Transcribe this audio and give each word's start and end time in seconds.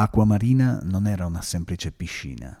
Acquamarina 0.00 0.78
non 0.84 1.08
era 1.08 1.26
una 1.26 1.42
semplice 1.42 1.90
piscina. 1.90 2.56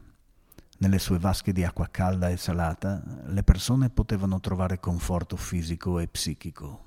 Nelle 0.78 0.98
sue 0.98 1.20
vasche 1.20 1.52
di 1.52 1.62
acqua 1.62 1.86
calda 1.88 2.30
e 2.30 2.36
salata 2.36 3.00
le 3.26 3.44
persone 3.44 3.90
potevano 3.90 4.40
trovare 4.40 4.80
conforto 4.80 5.36
fisico 5.36 6.00
e 6.00 6.08
psichico. 6.08 6.84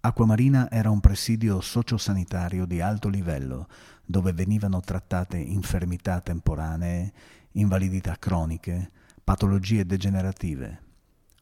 Acquamarina 0.00 0.70
era 0.70 0.90
un 0.90 1.00
presidio 1.00 1.62
sociosanitario 1.62 2.66
di 2.66 2.82
alto 2.82 3.08
livello 3.08 3.66
dove 4.04 4.34
venivano 4.34 4.80
trattate 4.80 5.38
infermità 5.38 6.20
temporanee, 6.20 7.10
invalidità 7.52 8.16
croniche, 8.18 8.90
patologie 9.24 9.86
degenerative. 9.86 10.82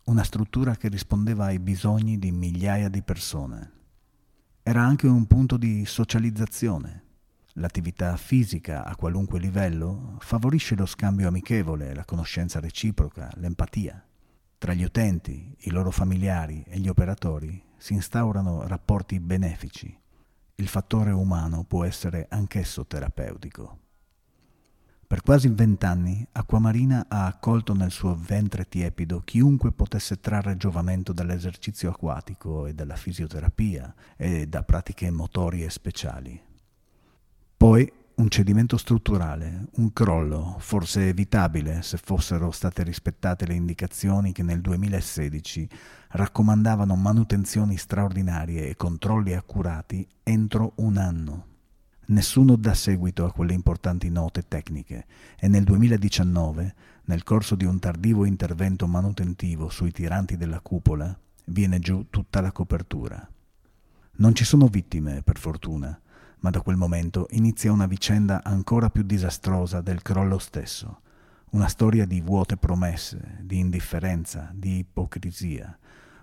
Una 0.05 0.23
struttura 0.23 0.77
che 0.77 0.87
rispondeva 0.87 1.47
ai 1.47 1.59
bisogni 1.59 2.17
di 2.17 2.31
migliaia 2.31 2.89
di 2.89 3.03
persone. 3.03 3.73
Era 4.63 4.85
anche 4.85 5.09
un 5.09 5.27
punto 5.27 5.57
di 5.57 5.85
socializzazione 5.85 7.11
L'attività 7.57 8.17
fisica 8.17 8.83
a 8.85 8.97
qualunque 8.97 9.39
livello 9.39 10.17
favorisce 10.21 10.75
lo 10.75 10.87
scambio 10.87 11.29
amichevole, 11.29 11.95
la 11.95 12.07
conoscenza 12.07 12.61
reciproca, 12.61 13.31
l'empatia. 13.35 14.03
Tra 14.57 14.73
gli 14.73 14.85
utenti, 14.85 15.55
i 15.61 15.71
loro 15.71 15.91
familiari 15.91 16.65
e 16.67 16.79
gli 16.79 16.89
operatori 16.89 17.63
si 17.77 17.93
instaurano 17.93 18.67
rapporti 18.67 19.21
benefici. 19.21 19.95
Il 20.55 20.67
fattore 20.67 21.11
umano 21.11 21.65
può 21.65 21.85
essere 21.85 22.27
anch'esso 22.31 22.87
terapeutico. 22.87 23.81
Per 25.07 25.21
quasi 25.21 25.49
vent'anni 25.49 26.27
Acquamarina 26.33 27.05
ha 27.09 27.27
accolto 27.27 27.75
nel 27.75 27.91
suo 27.91 28.17
ventre 28.19 28.67
tiepido 28.67 29.21
chiunque 29.21 29.73
potesse 29.73 30.21
trarre 30.21 30.57
giovamento 30.57 31.13
dall'esercizio 31.13 31.91
acquatico 31.91 32.67
e 32.67 32.73
dalla 32.73 32.97
fisioterapia 32.97 33.95
e 34.17 34.47
da 34.47 34.63
pratiche 34.63 35.11
motorie 35.11 35.69
speciali. 35.69 36.52
Poi 37.63 37.89
un 38.17 38.29
cedimento 38.29 38.77
strutturale, 38.77 39.67
un 39.77 39.93
crollo, 39.93 40.57
forse 40.59 41.07
evitabile 41.07 41.83
se 41.83 41.97
fossero 41.97 42.51
state 42.51 42.83
rispettate 42.83 43.47
le 43.47 43.55
indicazioni 43.55 44.33
che 44.33 44.43
nel 44.43 44.61
2016 44.61 45.69
raccomandavano 46.09 46.97
manutenzioni 46.97 47.77
straordinarie 47.77 48.69
e 48.69 48.75
controlli 48.75 49.35
accurati 49.35 50.05
entro 50.25 50.73
un 50.79 50.97
anno. 50.97 51.47
Nessuno 52.07 52.57
dà 52.57 52.75
seguito 52.75 53.27
a 53.27 53.33
quelle 53.33 53.53
importanti 53.53 54.11
note 54.11 54.43
tecniche 54.49 55.07
e 55.39 55.47
nel 55.47 55.63
2019, 55.63 56.75
nel 57.05 57.23
corso 57.23 57.55
di 57.55 57.65
un 57.65 57.79
tardivo 57.79 58.25
intervento 58.25 58.89
manutentivo 58.89 59.69
sui 59.69 59.93
tiranti 59.93 60.37
della 60.37 60.59
cupola, 60.59 61.17
viene 61.45 61.79
giù 61.79 62.07
tutta 62.11 62.41
la 62.41 62.51
copertura. 62.51 63.25
Non 64.15 64.35
ci 64.35 64.45
sono 64.45 64.67
vittime, 64.67 65.23
per 65.23 65.39
fortuna, 65.39 65.97
ma 66.43 66.51
da 66.51 66.61
quel 66.61 66.77
momento 66.77 67.27
inizia 67.31 67.73
una 67.73 67.87
vicenda 67.87 68.43
ancora 68.43 68.91
più 68.91 69.03
disastrosa 69.03 69.81
del 69.81 70.03
crollo 70.03 70.39
stesso, 70.39 71.01
una 71.51 71.69
storia 71.69 72.05
di 72.05 72.21
vuote 72.21 72.57
promesse, 72.57 73.39
di 73.43 73.59
indifferenza, 73.59 74.51
di 74.53 74.79
ipocrisia, 74.79 75.77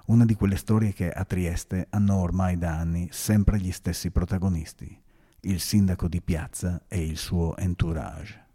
una 0.08 0.26
di 0.26 0.34
quelle 0.34 0.58
storie 0.58 0.92
che 0.92 1.10
a 1.10 1.24
Trieste 1.24 1.88
hanno 1.92 2.18
ormai 2.18 2.58
da 2.58 2.78
anni 2.78 3.08
sempre 3.12 3.60
gli 3.60 3.72
stessi 3.72 4.12
protagonisti, 4.12 5.02
il 5.42 5.60
sindaco 5.62 6.08
di 6.10 6.22
piazza 6.22 6.82
e 6.88 7.02
il 7.02 7.18
suo 7.18 7.56
entourage. 7.56 8.46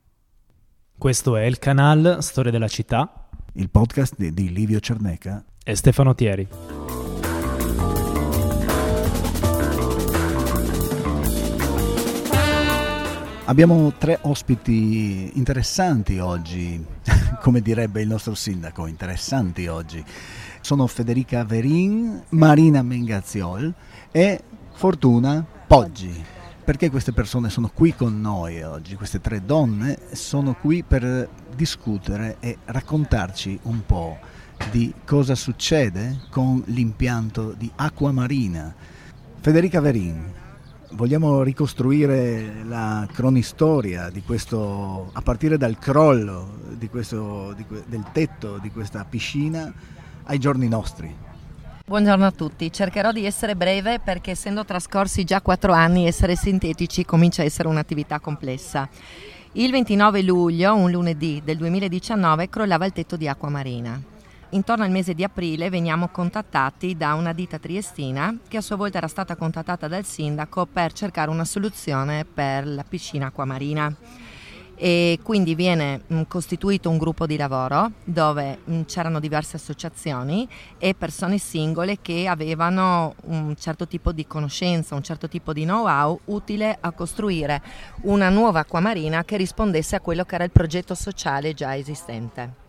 Questo 0.99 1.37
è 1.37 1.45
il 1.45 1.59
canale 1.59 2.21
Storia 2.21 2.51
della 2.51 2.69
città, 2.69 3.29
il 3.55 3.71
podcast 3.71 4.17
di 4.17 4.53
Livio 4.53 4.81
Cerneca 4.81 5.43
e 5.65 5.75
Stefano 5.75 6.15
Thieri. 6.15 6.49
Abbiamo 13.47 13.93
tre 13.99 14.21
ospiti 14.23 15.33
interessanti 15.35 16.19
oggi, 16.19 16.83
come 17.43 17.61
direbbe 17.61 18.01
il 18.01 18.09
nostro 18.09 18.35
sindaco, 18.35 18.87
interessanti 18.87 19.67
oggi. 19.67 20.03
Sono 20.63 20.87
Federica 20.87 21.45
Verin, 21.45 22.23
Marina 22.31 22.81
Mengaziol 22.81 23.71
e 24.11 24.41
Fortuna 24.73 25.45
Poggi. 25.67 26.25
Perché 26.65 26.89
queste 26.89 27.13
persone 27.13 27.51
sono 27.51 27.71
qui 27.73 27.95
con 27.95 28.19
noi 28.19 28.63
oggi? 28.63 28.95
Queste 28.95 29.21
tre 29.21 29.45
donne 29.45 29.99
sono 30.13 30.55
qui 30.55 30.83
per 30.83 31.29
discutere 31.55 32.39
e 32.41 32.57
raccontarci 32.65 33.59
un 33.65 33.85
po' 33.85 34.17
di 34.71 34.91
cosa 35.05 35.35
succede 35.35 36.21
con 36.31 36.63
l'impianto 36.69 37.53
di 37.53 37.71
acqua 37.77 38.11
marina. 38.11 38.75
Federica 39.39 39.81
Verin, 39.81 40.33
vogliamo 40.95 41.43
ricostruire 41.43 42.63
la 42.65 43.07
cronistoria 43.13 44.11
di 44.11 44.23
questo, 44.23 45.11
a 45.13 45.23
partire 45.23 45.57
dal 45.57 45.79
crollo 45.79 46.59
di 46.71 46.89
questo, 46.89 47.53
di, 47.57 47.65
del 47.87 48.05
tetto 48.13 48.59
di 48.59 48.71
questa 48.71 49.05
piscina 49.05 49.73
ai 50.25 50.39
giorni 50.39 50.69
nostri. 50.69 51.23
Buongiorno 51.87 52.25
a 52.25 52.31
tutti, 52.31 52.73
cercherò 52.73 53.13
di 53.13 53.27
essere 53.27 53.57
breve 53.57 53.99
perché 53.99 54.31
essendo 54.31 54.65
trascorsi 54.65 55.25
già 55.25 55.43
quattro 55.43 55.73
anni 55.73 56.07
essere 56.07 56.35
sintetici 56.35 57.05
comincia 57.05 57.43
a 57.43 57.45
essere 57.45 57.69
un'attività 57.69 58.21
complessa. 58.21 58.89
Il 59.53 59.71
29 59.71 60.23
luglio, 60.23 60.75
un 60.75 60.91
lunedì 60.91 61.43
del 61.45 61.59
2019, 61.59 62.49
crollava 62.49 62.87
il 62.87 62.93
tetto 62.93 63.17
di 63.17 63.29
acqua 63.29 63.51
marina 63.51 64.13
intorno 64.55 64.85
al 64.85 64.91
mese 64.91 65.15
di 65.15 65.25
aprile 65.25 65.69
veniamo 65.69 66.09
contattati 66.09 66.97
da 66.97 67.15
una 67.15 67.33
ditta 67.33 67.59
triestina 67.59 68.37
che 68.47 68.57
a 68.57 68.61
sua 68.61 68.77
volta 68.77 68.99
era 68.99 69.09
stata 69.09 69.37
contattata 69.37 69.89
dal 69.89 70.05
sindaco 70.05 70.67
per 70.67 70.93
cercare 70.93 71.31
una 71.31 71.45
soluzione 71.45 72.25
per 72.25 72.67
la 72.67 72.85
piscina 72.85 73.27
acquamarina. 73.27 73.95
E 74.77 75.21
quindi 75.23 75.55
viene 75.55 76.03
mh, 76.05 76.23
costituito 76.27 76.91
un 76.91 76.99
gruppo 76.99 77.27
di 77.27 77.37
lavoro 77.37 77.93
dove 78.03 78.59
mh, 78.65 78.83
c'erano 78.83 79.21
diverse 79.21 79.57
associazioni 79.57 80.49
e 80.79 80.95
persone 80.95 81.39
singole 81.39 81.99
che 82.03 82.27
avevano 82.27 83.15
un 83.27 83.55
certo 83.57 83.87
tipo 83.87 84.11
di 84.11 84.27
conoscenza, 84.27 84.97
un 84.97 85.05
certo 85.05 85.29
tipo 85.29 85.53
di 85.53 85.63
know-how 85.63 86.19
utile 86.25 86.77
a 86.81 86.91
costruire 86.91 87.63
una 88.03 88.31
nuova 88.31 88.61
acquamarina 88.61 89.25
che 89.25 89.37
rispondesse 89.37 89.95
a 89.95 90.01
quello 90.01 90.25
che 90.25 90.35
era 90.35 90.45
il 90.45 90.51
progetto 90.51 90.97
sociale 90.97 91.55
già 91.55 91.77
esistente 91.77 92.63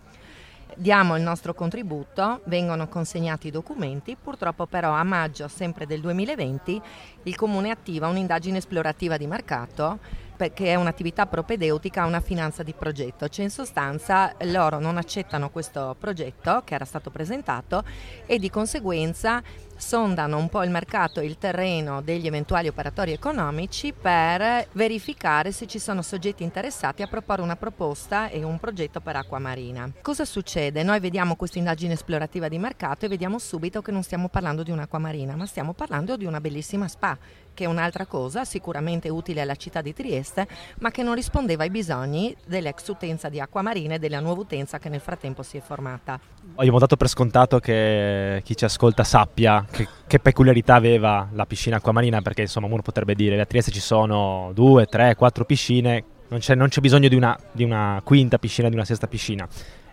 diamo 0.75 1.15
il 1.15 1.23
nostro 1.23 1.53
contributo, 1.53 2.41
vengono 2.45 2.87
consegnati 2.87 3.47
i 3.47 3.51
documenti, 3.51 4.17
purtroppo 4.21 4.65
però 4.65 4.91
a 4.91 5.03
maggio 5.03 5.47
sempre 5.47 5.85
del 5.85 6.01
2020 6.01 6.81
il 7.23 7.35
Comune 7.35 7.71
attiva 7.71 8.07
un'indagine 8.07 8.57
esplorativa 8.57 9.17
di 9.17 9.27
mercato 9.27 9.99
che 10.37 10.65
è 10.65 10.75
un'attività 10.75 11.25
propedeutica 11.25 12.03
a 12.03 12.05
una 12.05 12.19
finanza 12.19 12.63
di 12.63 12.73
progetto, 12.73 13.27
cioè 13.27 13.45
in 13.45 13.51
sostanza 13.51 14.33
loro 14.41 14.79
non 14.79 14.97
accettano 14.97 15.49
questo 15.49 15.95
progetto 15.99 16.61
che 16.65 16.75
era 16.75 16.85
stato 16.85 17.09
presentato 17.09 17.83
e 18.25 18.37
di 18.39 18.49
conseguenza 18.49 19.41
sondano 19.77 20.37
un 20.37 20.47
po' 20.49 20.63
il 20.63 20.69
mercato 20.69 21.19
e 21.19 21.25
il 21.25 21.37
terreno 21.37 22.01
degli 22.01 22.27
eventuali 22.27 22.67
operatori 22.67 23.11
economici 23.11 23.93
per 23.93 24.67
verificare 24.71 25.51
se 25.51 25.67
ci 25.67 25.79
sono 25.79 26.01
soggetti 26.01 26.43
interessati 26.43 27.01
a 27.01 27.07
proporre 27.07 27.41
una 27.41 27.55
proposta 27.55 28.29
e 28.29 28.43
un 28.43 28.57
progetto 28.59 29.01
per 29.01 29.17
acqua 29.17 29.39
marina. 29.39 29.91
Cosa 30.01 30.25
succede? 30.25 30.83
Noi 30.83 30.99
vediamo 30.99 31.35
questa 31.35 31.57
indagine 31.57 31.93
esplorativa 31.93 32.47
di 32.47 32.57
mercato 32.57 33.05
e 33.05 33.09
vediamo 33.09 33.37
subito 33.37 33.81
che 33.81 33.91
non 33.91 34.03
stiamo 34.03 34.29
parlando 34.29 34.63
di 34.63 34.71
un'acqua 34.71 34.99
marina, 34.99 35.35
ma 35.35 35.45
stiamo 35.45 35.73
parlando 35.73 36.15
di 36.15 36.25
una 36.25 36.39
bellissima 36.39 36.87
spa 36.87 37.17
che 37.55 37.63
è 37.63 37.67
un'altra 37.67 38.05
cosa 38.05 38.45
sicuramente 38.45 39.09
utile 39.09 39.41
alla 39.41 39.55
città 39.55 39.81
di 39.81 39.93
Trieste, 39.93 40.47
ma 40.81 40.91
che 40.91 41.01
non 41.01 41.15
rispondeva 41.15 41.63
ai 41.63 41.71
bisogni 41.71 42.35
dell'ex 42.45 42.87
utenza 42.89 43.29
di 43.29 43.39
acqua 43.39 43.63
marina 43.63 43.95
e 43.95 43.99
della 43.99 44.19
nuova 44.19 44.41
utenza 44.41 44.77
che 44.77 44.89
nel 44.89 44.99
frattempo 44.99 45.41
si 45.41 45.57
è 45.57 45.61
formata. 45.61 46.19
Abbiamo 46.55 46.77
dato 46.77 46.95
per 46.97 47.07
scontato 47.07 47.59
che 47.59 48.41
chi 48.43 48.55
ci 48.55 48.65
ascolta 48.65 49.03
sappia 49.03 49.65
che, 49.71 49.87
che 50.05 50.19
peculiarità 50.19 50.75
aveva 50.75 51.27
la 51.31 51.47
piscina 51.47 51.77
acquamarina, 51.77 52.21
perché 52.21 52.41
insomma 52.41 52.67
uno 52.67 52.83
potrebbe 52.83 53.15
dire 53.15 53.35
che 53.35 53.41
a 53.41 53.45
Trieste 53.45 53.71
ci 53.71 53.79
sono 53.79 54.51
due, 54.53 54.85
tre, 54.85 55.15
quattro 55.15 55.45
piscine, 55.45 56.03
non 56.27 56.39
c'è, 56.39 56.53
non 56.53 56.67
c'è 56.67 56.81
bisogno 56.81 57.07
di 57.07 57.15
una, 57.15 57.37
di 57.51 57.63
una 57.63 58.01
quinta 58.03 58.37
piscina, 58.37 58.67
di 58.67 58.75
una 58.75 58.85
sesta 58.85 59.07
piscina. 59.07 59.47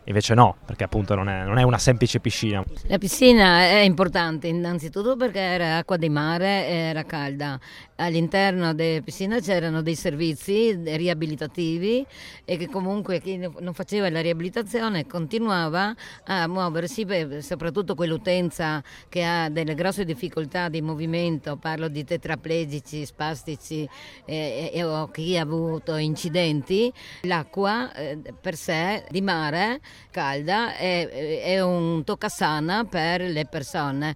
Invece 0.05 0.35
no, 0.35 0.57
perché 0.65 0.85
appunto 0.85 1.15
non 1.15 1.29
è, 1.29 1.45
non 1.45 1.59
è, 1.59 1.63
una 1.63 1.79
semplice 1.79 2.19
piscina. 2.19 2.63
La 2.87 2.99
piscina 2.99 3.61
è 3.61 3.81
importante 3.81 4.49
innanzitutto 4.49 5.17
perché 5.17 5.39
era 5.39 5.77
acqua 5.79 5.97
di 5.97 6.09
mare 6.09 6.67
e 6.67 6.75
era 6.75 7.05
calda 7.05 7.59
all'interno 8.03 8.75
della 8.75 9.01
piscina 9.01 9.39
c'erano 9.39 9.81
dei 9.81 9.95
servizi 9.95 10.73
riabilitativi 10.73 12.05
e 12.45 12.57
che 12.57 12.69
comunque 12.69 13.21
chi 13.21 13.37
non 13.37 13.73
faceva 13.75 14.11
la 14.11 14.21
riabilitazione 14.21 15.07
continuava 15.07 15.95
a 16.25 16.47
muoversi, 16.49 17.07
soprattutto 17.41 17.95
quell'utenza 17.95 18.83
che 19.09 19.25
ha 19.25 19.49
delle 19.49 19.75
grosse 19.75 20.05
difficoltà 20.05 20.69
di 20.69 20.83
movimento, 20.83 21.57
parlo 21.57 21.89
di 21.89 22.05
tetraplegici, 22.05 23.07
spastici 23.07 23.89
eh, 24.25 24.71
e, 24.73 24.83
o 24.83 25.09
chi 25.11 25.39
ha 25.39 25.43
avuto 25.43 25.97
incidenti, 25.97 26.93
l'acqua 27.23 27.93
eh, 27.95 28.19
per 28.41 28.57
sé 28.57 29.05
di 29.11 29.21
mare 29.21 29.81
calda 30.11 30.77
è, 30.77 31.41
è 31.43 31.61
un 31.61 32.05
toccasana 32.05 32.85
per 32.85 33.23
le 33.23 33.47
persone 33.47 34.15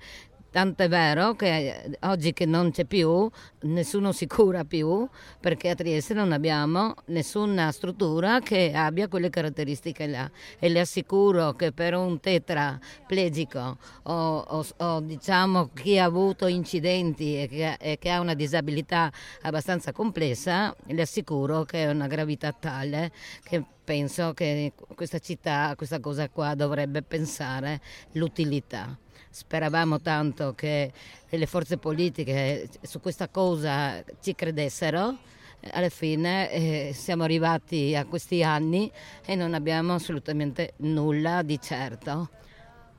Tant'è 0.57 0.89
vero 0.89 1.35
che 1.35 1.99
oggi 2.05 2.33
che 2.33 2.47
non 2.47 2.71
c'è 2.71 2.87
più, 2.87 3.31
nessuno 3.65 4.13
si 4.13 4.27
cura 4.27 4.65
più 4.65 5.07
perché 5.39 5.69
a 5.69 5.75
Trieste 5.75 6.15
non 6.15 6.33
abbiamo 6.33 6.95
nessuna 7.09 7.71
struttura 7.73 8.41
che 8.41 8.73
abbia 8.75 9.07
quelle 9.07 9.29
caratteristiche 9.29 10.07
là. 10.07 10.31
E 10.59 10.71
le 10.71 10.81
assicuro 10.81 11.53
che 11.53 11.73
per 11.73 11.95
un 11.95 12.21
tetraplegico 12.21 13.77
o, 14.05 14.39
o, 14.39 14.67
o 14.79 15.01
diciamo 15.03 15.73
chi 15.75 15.99
ha 15.99 16.05
avuto 16.05 16.47
incidenti 16.47 17.39
e 17.39 17.49
che, 17.49 17.77
e 17.79 17.99
che 17.99 18.09
ha 18.09 18.21
una 18.21 18.33
disabilità 18.33 19.13
abbastanza 19.43 19.93
complessa, 19.93 20.75
le 20.87 21.03
assicuro 21.03 21.65
che 21.65 21.85
è 21.85 21.91
una 21.91 22.07
gravità 22.07 22.57
tale 22.59 23.13
che 23.43 23.63
penso 23.85 24.33
che 24.33 24.73
questa 24.95 25.19
città, 25.19 25.75
questa 25.77 26.01
cosa 26.01 26.31
qua 26.31 26.55
dovrebbe 26.55 27.03
pensare 27.03 27.79
l'utilità. 28.13 28.97
Speravamo 29.37 30.01
tanto 30.01 30.55
che 30.55 30.91
le 31.29 31.47
forze 31.47 31.77
politiche 31.77 32.71
su 32.81 33.03
questa 33.03 33.29
cosa 33.29 34.03
ci 34.23 34.35
credessero. 34.35 35.15
Alla 35.73 35.91
fine 35.91 36.51
eh, 36.51 36.93
siamo 36.95 37.25
arrivati 37.25 37.95
a 37.95 38.07
questi 38.07 38.43
anni 38.43 38.91
e 39.27 39.35
non 39.35 39.53
abbiamo 39.53 39.93
assolutamente 39.93 40.73
nulla 40.79 41.43
di 41.43 41.61
certo. 41.61 42.31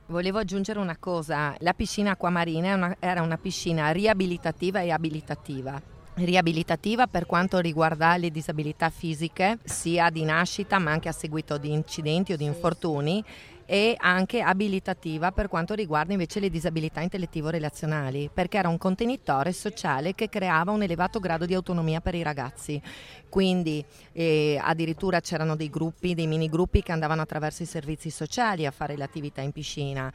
Volevo 0.06 0.38
aggiungere 0.38 0.78
una 0.78 0.96
cosa, 0.96 1.56
la 1.58 1.74
piscina 1.74 2.12
acquamarina 2.12 2.72
una, 2.72 2.96
era 3.00 3.20
una 3.22 3.36
piscina 3.36 3.90
riabilitativa 3.90 4.80
e 4.80 4.92
abilitativa 4.92 5.82
riabilitativa 6.14 7.06
per 7.06 7.26
quanto 7.26 7.58
riguarda 7.58 8.16
le 8.16 8.30
disabilità 8.30 8.90
fisiche, 8.90 9.58
sia 9.62 10.10
di 10.10 10.24
nascita 10.24 10.78
ma 10.78 10.90
anche 10.90 11.08
a 11.08 11.12
seguito 11.12 11.58
di 11.58 11.72
incidenti 11.72 12.32
o 12.32 12.36
di 12.36 12.44
infortuni 12.44 13.24
e 13.70 13.96
anche 13.98 14.40
abilitativa 14.40 15.30
per 15.30 15.46
quanto 15.48 15.74
riguarda 15.74 16.12
invece 16.14 16.40
le 16.40 16.48
disabilità 16.48 17.02
intellettivo-relazionali, 17.02 18.30
perché 18.32 18.56
era 18.56 18.70
un 18.70 18.78
contenitore 18.78 19.52
sociale 19.52 20.14
che 20.14 20.30
creava 20.30 20.72
un 20.72 20.82
elevato 20.82 21.20
grado 21.20 21.44
di 21.44 21.52
autonomia 21.52 22.00
per 22.00 22.14
i 22.14 22.22
ragazzi. 22.22 22.80
Quindi 23.28 23.84
eh, 24.12 24.58
addirittura 24.58 25.20
c'erano 25.20 25.54
dei 25.54 25.68
gruppi, 25.68 26.14
dei 26.14 26.26
mini 26.26 26.48
gruppi 26.48 26.82
che 26.82 26.92
andavano 26.92 27.20
attraverso 27.20 27.62
i 27.62 27.66
servizi 27.66 28.08
sociali 28.08 28.64
a 28.64 28.70
fare 28.70 28.96
l'attività 28.96 29.42
in 29.42 29.52
piscina 29.52 30.10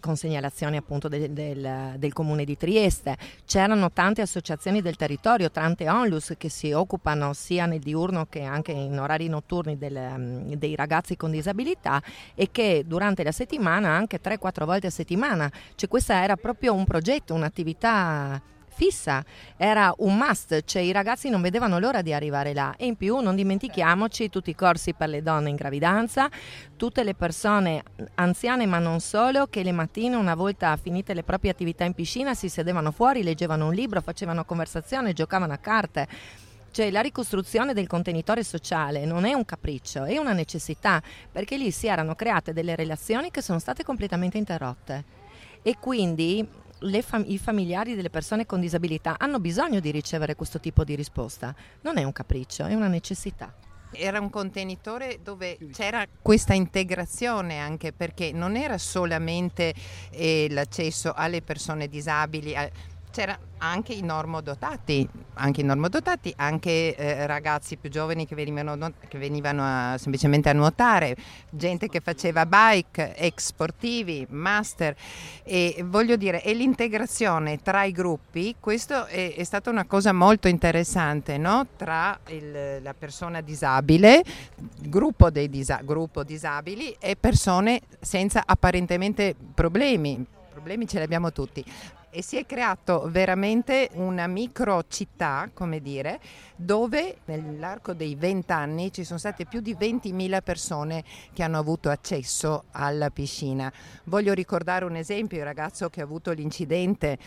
con 0.00 0.16
segnalazioni 0.16 0.76
appunto 0.76 1.08
del, 1.08 1.30
del, 1.30 1.94
del, 1.96 2.12
comune 2.12 2.44
di 2.44 2.56
Trieste. 2.56 3.16
C'erano 3.44 3.90
tante 3.92 4.22
associazioni 4.22 4.82
del 4.82 4.96
territorio, 4.96 5.50
tante 5.50 5.88
onlus 5.88 6.34
che 6.36 6.48
si 6.48 6.72
occupano 6.72 7.32
sia 7.32 7.66
nel 7.66 7.80
diurno 7.80 8.26
che 8.28 8.42
anche 8.42 8.72
in 8.72 8.98
orari 8.98 9.28
notturni 9.28 9.78
del, 9.78 9.98
mm, 10.16 10.52
dei 10.52 10.74
ragazzi 10.74 11.16
con 11.16 11.30
disabilità 11.30 12.02
e 12.34 12.50
che 12.50 12.84
durante 12.86 13.22
la 13.22 13.32
settimana, 13.32 13.90
anche 13.90 14.20
3-4 14.20 14.64
volte 14.64 14.88
a 14.88 14.90
settimana, 14.90 15.50
cioè 15.74 15.88
questa 15.88 16.22
era 16.22 16.36
proprio 16.36 16.74
un 16.74 16.84
progetto, 16.84 17.34
un'attività 17.34 18.40
fissa, 18.76 19.24
era 19.56 19.92
un 19.98 20.18
must, 20.18 20.64
cioè 20.66 20.82
i 20.82 20.92
ragazzi 20.92 21.30
non 21.30 21.40
vedevano 21.40 21.78
l'ora 21.78 22.02
di 22.02 22.12
arrivare 22.12 22.52
là 22.52 22.74
e 22.76 22.84
in 22.84 22.96
più 22.96 23.18
non 23.20 23.34
dimentichiamoci 23.34 24.28
tutti 24.28 24.50
i 24.50 24.54
corsi 24.54 24.92
per 24.92 25.08
le 25.08 25.22
donne 25.22 25.48
in 25.48 25.56
gravidanza, 25.56 26.28
tutte 26.76 27.02
le 27.02 27.14
persone 27.14 27.82
anziane 28.16 28.66
ma 28.66 28.78
non 28.78 29.00
solo 29.00 29.46
che 29.46 29.62
le 29.62 29.72
mattine 29.72 30.16
una 30.16 30.34
volta 30.34 30.76
finite 30.76 31.14
le 31.14 31.22
proprie 31.22 31.50
attività 31.50 31.84
in 31.84 31.94
piscina 31.94 32.34
si 32.34 32.50
sedevano 32.50 32.90
fuori, 32.92 33.22
leggevano 33.22 33.66
un 33.68 33.72
libro, 33.72 34.02
facevano 34.02 34.44
conversazione, 34.44 35.14
giocavano 35.14 35.54
a 35.54 35.58
carte. 35.58 36.06
Cioè 36.70 36.90
la 36.90 37.00
ricostruzione 37.00 37.72
del 37.72 37.86
contenitore 37.86 38.44
sociale 38.44 39.06
non 39.06 39.24
è 39.24 39.32
un 39.32 39.46
capriccio, 39.46 40.04
è 40.04 40.18
una 40.18 40.34
necessità, 40.34 41.02
perché 41.32 41.56
lì 41.56 41.70
si 41.70 41.86
erano 41.86 42.14
create 42.14 42.52
delle 42.52 42.76
relazioni 42.76 43.30
che 43.30 43.40
sono 43.40 43.58
state 43.58 43.82
completamente 43.82 44.36
interrotte. 44.36 45.04
E 45.62 45.78
quindi 45.80 46.46
fam- 47.02 47.24
i 47.26 47.38
familiari 47.38 47.94
delle 47.94 48.10
persone 48.10 48.46
con 48.46 48.60
disabilità 48.60 49.16
hanno 49.18 49.38
bisogno 49.38 49.80
di 49.80 49.90
ricevere 49.90 50.34
questo 50.34 50.60
tipo 50.60 50.84
di 50.84 50.94
risposta. 50.94 51.54
Non 51.82 51.98
è 51.98 52.04
un 52.04 52.12
capriccio, 52.12 52.66
è 52.66 52.74
una 52.74 52.88
necessità. 52.88 53.54
Era 53.92 54.20
un 54.20 54.30
contenitore 54.30 55.20
dove 55.22 55.58
c'era 55.72 56.04
questa 56.20 56.54
integrazione 56.54 57.58
anche 57.58 57.92
perché 57.92 58.32
non 58.32 58.56
era 58.56 58.78
solamente 58.78 59.72
eh, 60.10 60.48
l'accesso 60.50 61.12
alle 61.14 61.40
persone 61.40 61.88
disabili, 61.88 62.54
a, 62.56 62.68
c'era 63.16 63.38
anche 63.58 63.94
i 63.94 64.02
normodotati, 64.02 65.08
anche 65.34 65.62
i 65.62 65.64
normodotati, 65.64 66.34
anche 66.36 66.94
eh, 66.94 67.26
ragazzi 67.26 67.78
più 67.78 67.88
giovani 67.88 68.26
che 68.26 68.34
venivano, 68.34 68.92
che 69.08 69.16
venivano 69.16 69.62
a, 69.64 69.96
semplicemente 69.96 70.50
a 70.50 70.52
nuotare, 70.52 71.16
gente 71.48 71.88
che 71.88 72.00
faceva 72.00 72.44
bike, 72.44 73.16
ex 73.16 73.46
sportivi, 73.46 74.26
master. 74.28 74.94
E 75.44 75.82
voglio 75.86 76.16
dire, 76.16 76.42
e 76.42 76.52
l'integrazione 76.52 77.62
tra 77.62 77.84
i 77.84 77.92
gruppi, 77.92 78.56
questo 78.60 79.06
è, 79.06 79.34
è 79.34 79.44
stata 79.44 79.70
una 79.70 79.86
cosa 79.86 80.12
molto 80.12 80.46
interessante, 80.48 81.38
no? 81.38 81.68
tra 81.74 82.18
il, 82.28 82.82
la 82.82 82.92
persona 82.92 83.40
disabile, 83.40 84.22
gruppo, 84.78 85.30
disa, 85.30 85.80
gruppo 85.82 86.22
disabili 86.22 86.94
e 87.00 87.16
persone 87.16 87.80
senza 87.98 88.42
apparentemente 88.44 89.34
problemi, 89.54 90.22
problemi 90.50 90.86
ce 90.86 90.98
li 90.98 91.04
abbiamo 91.04 91.32
tutti, 91.32 91.64
e 92.16 92.22
si 92.22 92.38
è 92.38 92.46
creato 92.46 93.08
veramente 93.10 93.90
una 93.92 94.26
micro 94.26 94.82
città, 94.88 95.50
come 95.52 95.82
dire, 95.82 96.18
dove 96.56 97.18
nell'arco 97.26 97.92
dei 97.92 98.14
20 98.14 98.52
anni 98.52 98.90
ci 98.90 99.04
sono 99.04 99.18
state 99.18 99.44
più 99.44 99.60
di 99.60 99.76
20.000 99.78 100.40
persone 100.42 101.04
che 101.34 101.42
hanno 101.42 101.58
avuto 101.58 101.90
accesso 101.90 102.64
alla 102.70 103.10
piscina. 103.10 103.70
Voglio 104.04 104.32
ricordare 104.32 104.86
un 104.86 104.96
esempio, 104.96 105.36
il 105.36 105.44
ragazzo 105.44 105.90
che 105.90 106.00
ha 106.00 106.04
avuto 106.04 106.32
l'incidente 106.32 107.18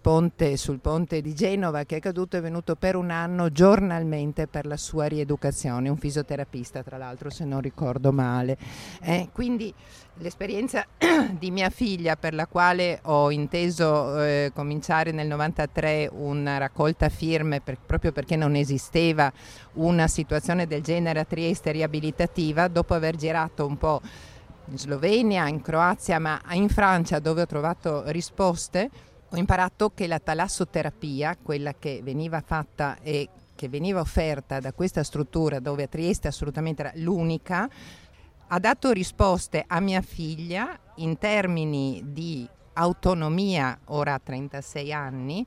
ponte, 0.00 0.56
sul 0.56 0.80
ponte 0.80 1.20
di 1.20 1.32
Genova 1.32 1.84
che 1.84 1.98
è 1.98 2.00
caduto 2.00 2.36
è 2.36 2.40
venuto 2.40 2.74
per 2.74 2.96
un 2.96 3.10
anno 3.10 3.52
giornalmente 3.52 4.48
per 4.48 4.66
la 4.66 4.76
sua 4.76 5.06
rieducazione, 5.06 5.88
un 5.88 5.96
fisioterapista 5.96 6.82
tra 6.82 6.96
l'altro 6.96 7.30
se 7.30 7.44
non 7.44 7.60
ricordo 7.60 8.10
male. 8.10 8.58
Eh, 9.00 9.28
quindi 9.32 9.72
l'esperienza 10.18 10.86
di 11.38 11.50
mia 11.50 11.70
figlia 11.70 12.16
per 12.16 12.34
la 12.34 12.46
quale 12.46 12.98
ho 13.02 13.30
inteso 13.30 14.22
eh, 14.24 14.50
cominciare 14.52 15.12
nel 15.12 15.28
93 15.28 16.10
una 16.12 16.58
raccolta 16.58 17.08
firme 17.08 17.60
per, 17.60 17.78
proprio 17.78 18.10
perché 18.10 18.36
non 18.36 18.56
esisteva 18.56 19.32
una 19.74 20.08
situazione 20.08 20.66
del 20.66 20.82
genere 20.82 21.20
a 21.20 21.24
Trieste 21.24 21.70
riabilitativa, 21.70 22.68
dopo 22.68 22.94
aver 22.94 23.16
girato 23.16 23.66
un 23.66 23.78
po' 23.78 24.00
in 24.66 24.78
Slovenia, 24.78 25.46
in 25.48 25.60
Croazia, 25.60 26.18
ma 26.18 26.40
in 26.52 26.68
Francia 26.68 27.18
dove 27.18 27.42
ho 27.42 27.46
trovato 27.46 28.02
risposte, 28.06 28.90
ho 29.28 29.36
imparato 29.36 29.90
che 29.94 30.06
la 30.06 30.18
talassoterapia, 30.18 31.36
quella 31.42 31.74
che 31.78 32.00
veniva 32.02 32.40
fatta 32.40 32.98
e 33.02 33.28
che 33.54 33.68
veniva 33.68 34.00
offerta 34.00 34.60
da 34.60 34.72
questa 34.72 35.02
struttura 35.02 35.60
dove 35.60 35.84
a 35.84 35.88
Trieste 35.88 36.28
assolutamente 36.28 36.82
era 36.82 36.92
l'unica, 36.96 37.68
ha 38.48 38.58
dato 38.58 38.90
risposte 38.92 39.64
a 39.66 39.80
mia 39.80 40.02
figlia 40.02 40.78
in 40.96 41.18
termini 41.18 42.02
di 42.06 42.48
autonomia, 42.74 43.78
ora 43.86 44.14
ha 44.14 44.20
36 44.22 44.92
anni, 44.92 45.46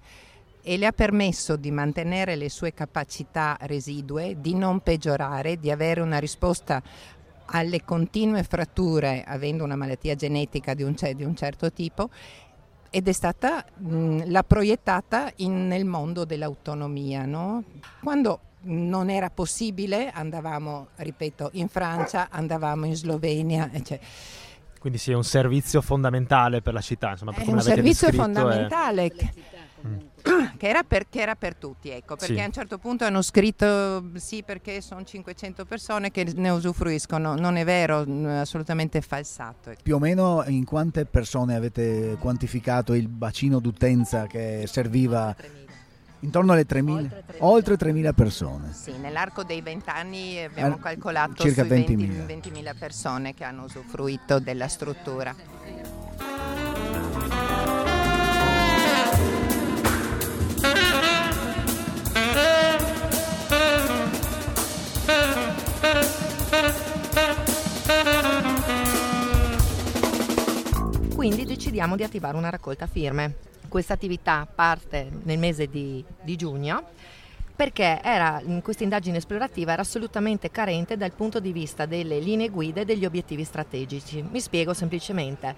e 0.62 0.77
le 0.77 0.86
ha 0.86 0.91
permesso 0.91 1.55
di 1.55 1.72
mantenere 1.72 2.36
le 2.36 2.50
sue 2.50 2.74
capacità 2.74 3.57
residue, 3.62 4.36
di 4.39 4.53
non 4.53 4.81
peggiorare, 4.81 5.60
di 5.60 5.72
avere 5.72 6.01
una 6.01 6.19
risposta 6.19 6.81
alle 7.46 7.86
continue 7.86 8.43
fratture, 8.43 9.24
avendo 9.25 9.63
una 9.63 9.77
malattia 9.77 10.15
genetica 10.15 10.74
di 10.74 10.84
un, 10.84 10.93
di 11.15 11.24
un 11.24 11.36
certo 11.36 11.72
tipo, 11.72 12.10
ed 12.89 13.07
è 13.07 13.12
stata 13.12 13.65
l'ha 13.77 14.43
proiettata 14.43 15.31
in, 15.38 15.67
nel 15.67 15.86
mondo 15.86 16.25
dell'autonomia. 16.25 17.25
No? 17.25 17.63
Quando 18.01 18.39
non 18.62 19.10
era 19.10 19.29
possibile, 19.29 20.10
andavamo, 20.10 20.88
ripeto, 20.96 21.51
in 21.53 21.67
Francia, 21.67 22.27
andavamo 22.29 22.86
in 22.86 22.96
Slovenia. 22.96 23.69
Cioè, 23.84 24.00
quindi 24.88 24.98
sì, 24.98 25.12
è 25.12 25.15
un 25.15 25.24
servizio 25.25 25.82
fondamentale 25.82 26.62
per 26.62 26.74
la 26.74 26.79
città. 26.79 27.12
Insomma, 27.12 27.34
per 27.34 27.46
è 27.46 27.50
un 27.50 27.62
servizio 27.62 28.10
fondamentale. 28.13 29.06
È... 29.06 29.12
Che... 29.12 29.32
Mm. 29.86 29.98
Che, 30.58 30.67
era 30.67 30.84
per, 30.84 31.08
che 31.10 31.22
era, 31.22 31.36
per, 31.36 31.56
tutti, 31.56 31.89
ecco, 31.89 32.15
perché 32.15 32.36
sì. 32.36 32.41
a 32.41 32.46
un 32.46 32.51
certo 32.51 32.77
punto 32.77 33.06
hanno 33.06 33.22
scritto 33.22 34.12
sì 34.15 34.44
perché 34.44 34.82
sono 34.82 35.03
500 35.03 35.65
persone 35.65 36.12
che 36.12 36.25
ne 36.36 36.50
usufruiscono, 36.50 37.36
non 37.36 37.56
è 37.56 37.63
vero, 37.63 38.06
assolutamente 38.39 39.01
falsato. 39.01 39.70
Ecco. 39.70 39.82
Più 39.84 39.96
o 39.96 40.00
meno 40.00 40.44
in 40.48 40.65
quante 40.65 41.06
persone 41.06 41.56
avete 41.56 42.17
quantificato 42.20 42.94
il 42.94 43.08
bacino 43.08 43.60
d'utenza 43.60 44.25
che 44.25 44.63
serviva? 44.67 45.36
Intorno 46.22 46.54
alle 46.54 46.66
3.000, 46.66 47.10
oltre 47.40 47.76
3.000 47.76 48.14
persone. 48.14 48.74
Sì, 48.74 48.98
nell'arco 48.98 49.44
dei 49.44 49.62
20 49.62 49.90
anni 49.90 50.44
abbiamo 50.44 50.74
Al, 50.74 50.80
calcolato 50.80 51.44
circa 51.44 51.62
20.000 51.62 51.68
20, 51.68 52.06
20 52.26 52.52
persone 52.80 53.34
che 53.36 53.44
hanno 53.44 53.66
usufruito 53.66 54.40
della 54.40 54.68
struttura. 54.68 55.36
Quindi 71.16 71.46
decidiamo 71.46 71.96
di 71.96 72.04
attivare 72.04 72.38
una 72.38 72.50
raccolta 72.50 72.88
firme 72.88 73.36
questa 73.77 73.93
attività 73.93 74.48
parte 74.51 75.07
nel 75.25 75.38
mese 75.38 75.67
di, 75.67 76.03
di 76.24 76.36
giugno 76.36 76.84
perché 77.55 78.00
era, 78.01 78.41
in 78.43 78.63
questa 78.63 78.81
indagine 78.81 79.17
esplorativa 79.17 79.72
era 79.72 79.84
assolutamente 79.84 80.50
carente 80.50 80.98
dal 80.98 81.12
punto 81.12 81.39
di 81.39 81.51
vista 81.51 81.86
delle 81.86 82.17
linee 82.17 82.50
guida 82.50 82.81
e 82.81 82.86
degli 82.86 83.05
obiettivi 83.05 83.43
strategici. 83.43 84.24
Mi 84.24 84.39
spiego 84.39 84.74
semplicemente. 84.74 85.55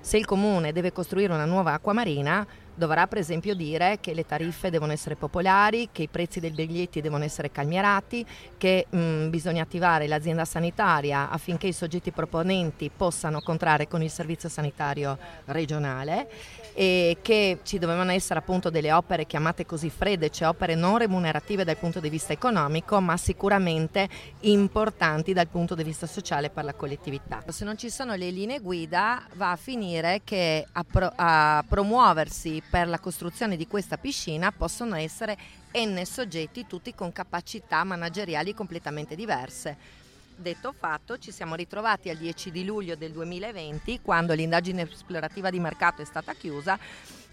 Se 0.00 0.16
il 0.16 0.24
comune 0.24 0.72
deve 0.72 0.92
costruire 0.92 1.34
una 1.34 1.44
nuova 1.44 1.74
acqua 1.74 1.92
marina, 1.92 2.46
dovrà 2.78 3.06
per 3.06 3.18
esempio 3.18 3.54
dire 3.54 3.98
che 4.00 4.14
le 4.14 4.24
tariffe 4.24 4.70
devono 4.70 4.92
essere 4.92 5.16
popolari, 5.16 5.88
che 5.92 6.02
i 6.02 6.08
prezzi 6.08 6.40
dei 6.40 6.52
biglietti 6.52 7.00
devono 7.00 7.24
essere 7.24 7.50
calmierati, 7.50 8.24
che 8.56 8.86
mh, 8.88 9.28
bisogna 9.28 9.62
attivare 9.62 10.06
l'azienda 10.06 10.44
sanitaria 10.44 11.28
affinché 11.28 11.66
i 11.66 11.72
soggetti 11.72 12.12
proponenti 12.12 12.90
possano 12.94 13.40
contrarre 13.40 13.88
con 13.88 14.02
il 14.02 14.10
servizio 14.10 14.48
sanitario 14.48 15.18
regionale 15.46 16.28
e 16.74 17.18
che 17.22 17.58
ci 17.64 17.78
dovevano 17.78 18.12
essere 18.12 18.38
appunto 18.38 18.70
delle 18.70 18.92
opere 18.92 19.26
chiamate 19.26 19.66
così 19.66 19.90
fredde, 19.90 20.30
cioè 20.30 20.48
opere 20.48 20.76
non 20.76 20.98
remunerative 20.98 21.64
dal 21.64 21.76
punto 21.76 21.98
di 21.98 22.08
vista 22.08 22.32
economico, 22.32 23.00
ma 23.00 23.16
sicuramente 23.16 24.08
importanti 24.40 25.32
dal 25.32 25.48
punto 25.48 25.74
di 25.74 25.82
vista 25.82 26.06
sociale 26.06 26.50
per 26.50 26.62
la 26.62 26.74
collettività. 26.74 27.42
Se 27.48 27.64
non 27.64 27.76
ci 27.76 27.90
sono 27.90 28.14
le 28.14 28.30
linee 28.30 28.60
guida 28.60 29.26
va 29.34 29.50
a 29.50 29.56
finire 29.56 30.20
che 30.22 30.64
a, 30.70 30.84
pro- 30.84 31.12
a 31.16 31.64
promuoversi 31.68 32.62
per 32.68 32.88
la 32.88 32.98
costruzione 32.98 33.56
di 33.56 33.66
questa 33.66 33.96
piscina 33.96 34.52
possono 34.52 34.96
essere 34.96 35.36
n 35.72 36.02
soggetti 36.04 36.66
tutti 36.66 36.94
con 36.94 37.12
capacità 37.12 37.82
manageriali 37.84 38.54
completamente 38.54 39.14
diverse. 39.14 39.76
Detto 40.36 40.72
fatto, 40.72 41.18
ci 41.18 41.32
siamo 41.32 41.56
ritrovati 41.56 42.10
al 42.10 42.16
10 42.16 42.50
di 42.50 42.64
luglio 42.64 42.94
del 42.94 43.10
2020, 43.10 44.00
quando 44.02 44.34
l'indagine 44.34 44.82
esplorativa 44.82 45.50
di 45.50 45.58
mercato 45.58 46.02
è 46.02 46.04
stata 46.04 46.32
chiusa, 46.34 46.78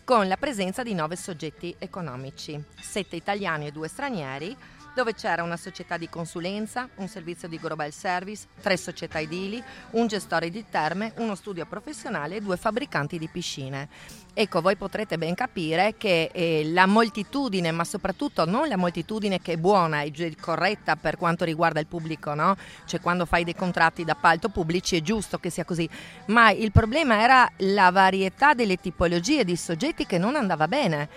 con 0.04 0.28
la 0.28 0.38
presenza 0.38 0.82
di 0.84 0.94
nove 0.94 1.16
soggetti 1.16 1.76
economici, 1.78 2.60
sette 2.80 3.16
italiani 3.16 3.68
e 3.68 3.72
due 3.72 3.88
stranieri, 3.88 4.56
dove 4.96 5.14
c'era 5.14 5.44
una 5.44 5.58
società 5.58 5.98
di 5.98 6.08
consulenza, 6.08 6.88
un 6.96 7.10
servizio 7.10 7.50
di 7.50 7.60
global 7.60 7.92
service, 7.92 8.46
tre 8.62 8.78
società 8.78 9.20
edili, 9.20 9.62
un 9.92 10.08
gestore 10.08 10.50
di 10.50 10.64
terme, 10.70 11.12
uno 11.18 11.36
studio 11.36 11.66
professionale 11.66 12.38
e 12.38 12.42
due 12.42 12.56
fabbricanti 12.56 13.20
di 13.20 13.28
piscine. 13.28 13.90
Ecco, 14.34 14.62
voi 14.62 14.78
potrete 14.78 15.18
ben 15.18 15.36
capire 15.36 15.96
che 15.98 16.30
eh, 16.34 16.70
la 16.72 16.86
moltitudine, 16.86 17.72
ma 17.72 17.84
soprattutto 17.84 18.46
non 18.46 18.70
la 18.70 18.78
moltitudine 18.78 19.42
che 19.42 19.54
è 19.54 19.58
buona 19.58 20.02
e 20.02 20.36
corretta 20.40 20.96
per 20.96 21.18
quanto 21.18 21.44
riguarda 21.44 21.82
il 21.82 21.88
pubblico, 21.88 22.34
no? 22.34 22.56
Cioè 22.86 23.02
quando 23.02 23.26
fai 23.26 23.44
dei 23.44 23.56
contratti 23.56 24.06
d'appalto 24.06 24.48
pubblici 24.48 24.96
è 24.96 25.02
giusto 25.02 25.40
che 25.40 25.50
sia 25.50 25.66
così, 25.66 25.90
ma 26.28 26.52
il 26.52 26.72
problema 26.72 27.22
era 27.22 27.50
la 27.58 27.92
varietà 27.92 28.54
delle 28.54 28.78
tipologie 28.78 29.44
di 29.44 29.58
soggetti 29.58 30.06
che 30.06 30.18
non 30.18 30.38
andava 30.38 30.70
bene. 30.70 31.10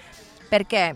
Perché 0.48 0.94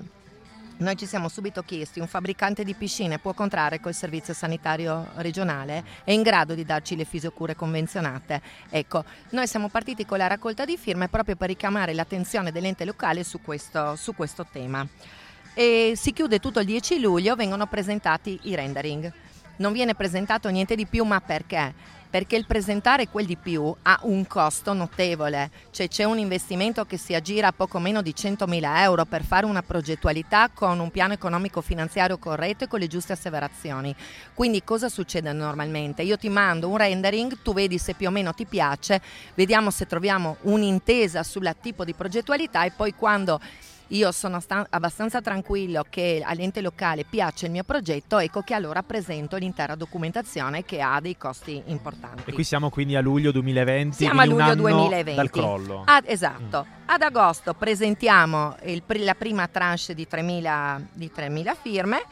noi 0.82 0.96
ci 0.96 1.06
siamo 1.06 1.28
subito 1.28 1.62
chiesti, 1.62 2.00
un 2.00 2.06
fabbricante 2.06 2.64
di 2.64 2.74
piscine 2.74 3.18
può 3.18 3.32
contrarre 3.32 3.80
col 3.80 3.94
servizio 3.94 4.34
sanitario 4.34 5.08
regionale? 5.14 5.84
È 6.04 6.10
in 6.10 6.22
grado 6.22 6.54
di 6.54 6.64
darci 6.64 6.96
le 6.96 7.04
fisiocure 7.04 7.54
convenzionate? 7.54 8.42
Ecco, 8.68 9.04
noi 9.30 9.46
siamo 9.46 9.68
partiti 9.68 10.04
con 10.04 10.18
la 10.18 10.26
raccolta 10.26 10.64
di 10.64 10.76
firme 10.76 11.08
proprio 11.08 11.36
per 11.36 11.48
richiamare 11.48 11.94
l'attenzione 11.94 12.52
dell'ente 12.52 12.84
locale 12.84 13.22
su 13.24 13.40
questo, 13.40 13.96
su 13.96 14.14
questo 14.14 14.44
tema. 14.50 14.86
E 15.54 15.92
si 15.96 16.12
chiude 16.12 16.40
tutto 16.40 16.60
il 16.60 16.66
10 16.66 17.00
luglio, 17.00 17.36
vengono 17.36 17.66
presentati 17.66 18.38
i 18.42 18.54
rendering. 18.54 19.12
Non 19.56 19.72
viene 19.72 19.94
presentato 19.94 20.48
niente 20.48 20.74
di 20.74 20.86
più, 20.86 21.04
ma 21.04 21.20
perché? 21.20 22.00
perché 22.12 22.36
il 22.36 22.44
presentare 22.44 23.08
quel 23.08 23.24
di 23.24 23.38
più 23.38 23.74
ha 23.84 24.00
un 24.02 24.26
costo 24.26 24.74
notevole, 24.74 25.50
cioè 25.70 25.88
c'è 25.88 26.04
un 26.04 26.18
investimento 26.18 26.84
che 26.84 26.98
si 26.98 27.14
aggira 27.14 27.46
a 27.46 27.52
poco 27.52 27.78
meno 27.78 28.02
di 28.02 28.12
100.000 28.14 28.80
euro 28.82 29.06
per 29.06 29.24
fare 29.24 29.46
una 29.46 29.62
progettualità 29.62 30.50
con 30.52 30.78
un 30.78 30.90
piano 30.90 31.14
economico 31.14 31.62
finanziario 31.62 32.18
corretto 32.18 32.64
e 32.64 32.68
con 32.68 32.80
le 32.80 32.86
giuste 32.86 33.14
asseverazioni. 33.14 33.96
Quindi 34.34 34.62
cosa 34.62 34.90
succede 34.90 35.32
normalmente? 35.32 36.02
Io 36.02 36.18
ti 36.18 36.28
mando 36.28 36.68
un 36.68 36.76
rendering, 36.76 37.38
tu 37.40 37.54
vedi 37.54 37.78
se 37.78 37.94
più 37.94 38.08
o 38.08 38.10
meno 38.10 38.34
ti 38.34 38.44
piace, 38.44 39.00
vediamo 39.34 39.70
se 39.70 39.86
troviamo 39.86 40.36
un'intesa 40.42 41.22
sul 41.22 41.50
tipo 41.62 41.82
di 41.82 41.94
progettualità 41.94 42.64
e 42.64 42.72
poi 42.72 42.94
quando 42.94 43.40
io 43.92 44.10
sono 44.12 44.40
sta- 44.40 44.66
abbastanza 44.70 45.20
tranquillo 45.20 45.84
che 45.88 46.22
all'ente 46.24 46.60
locale 46.60 47.04
piace 47.04 47.46
il 47.46 47.52
mio 47.52 47.62
progetto, 47.62 48.18
ecco 48.18 48.42
che 48.42 48.54
allora 48.54 48.82
presento 48.82 49.36
l'intera 49.36 49.74
documentazione 49.74 50.64
che 50.64 50.80
ha 50.80 51.00
dei 51.00 51.16
costi 51.16 51.62
importanti. 51.66 52.30
E 52.30 52.32
qui 52.32 52.44
siamo 52.44 52.70
quindi 52.70 52.96
a 52.96 53.00
luglio 53.00 53.32
2020, 53.32 53.96
siamo 53.96 54.20
a 54.20 54.24
luglio 54.24 54.54
2020. 54.54 55.14
dal 55.14 55.30
crollo. 55.30 55.82
Ad, 55.84 56.04
esatto. 56.06 56.66
Mm. 56.66 56.80
Ad 56.86 57.02
agosto 57.02 57.54
presentiamo 57.54 58.56
il, 58.64 58.82
la 58.86 59.14
prima 59.14 59.46
tranche 59.48 59.94
di 59.94 60.06
3.000, 60.10 60.82
di 60.92 61.10
3.000 61.14 61.56
firme 61.60 62.02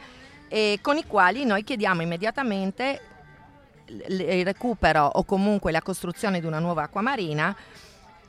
e 0.47 0.79
con 0.81 0.97
i 0.97 1.05
quali 1.05 1.45
noi 1.45 1.63
chiediamo 1.63 2.01
immediatamente 2.01 3.01
il 3.85 4.45
recupero 4.45 5.05
o 5.05 5.23
comunque 5.23 5.71
la 5.71 5.81
costruzione 5.81 6.39
di 6.39 6.45
una 6.45 6.59
nuova 6.59 6.83
acqua 6.83 7.01
marina, 7.01 7.55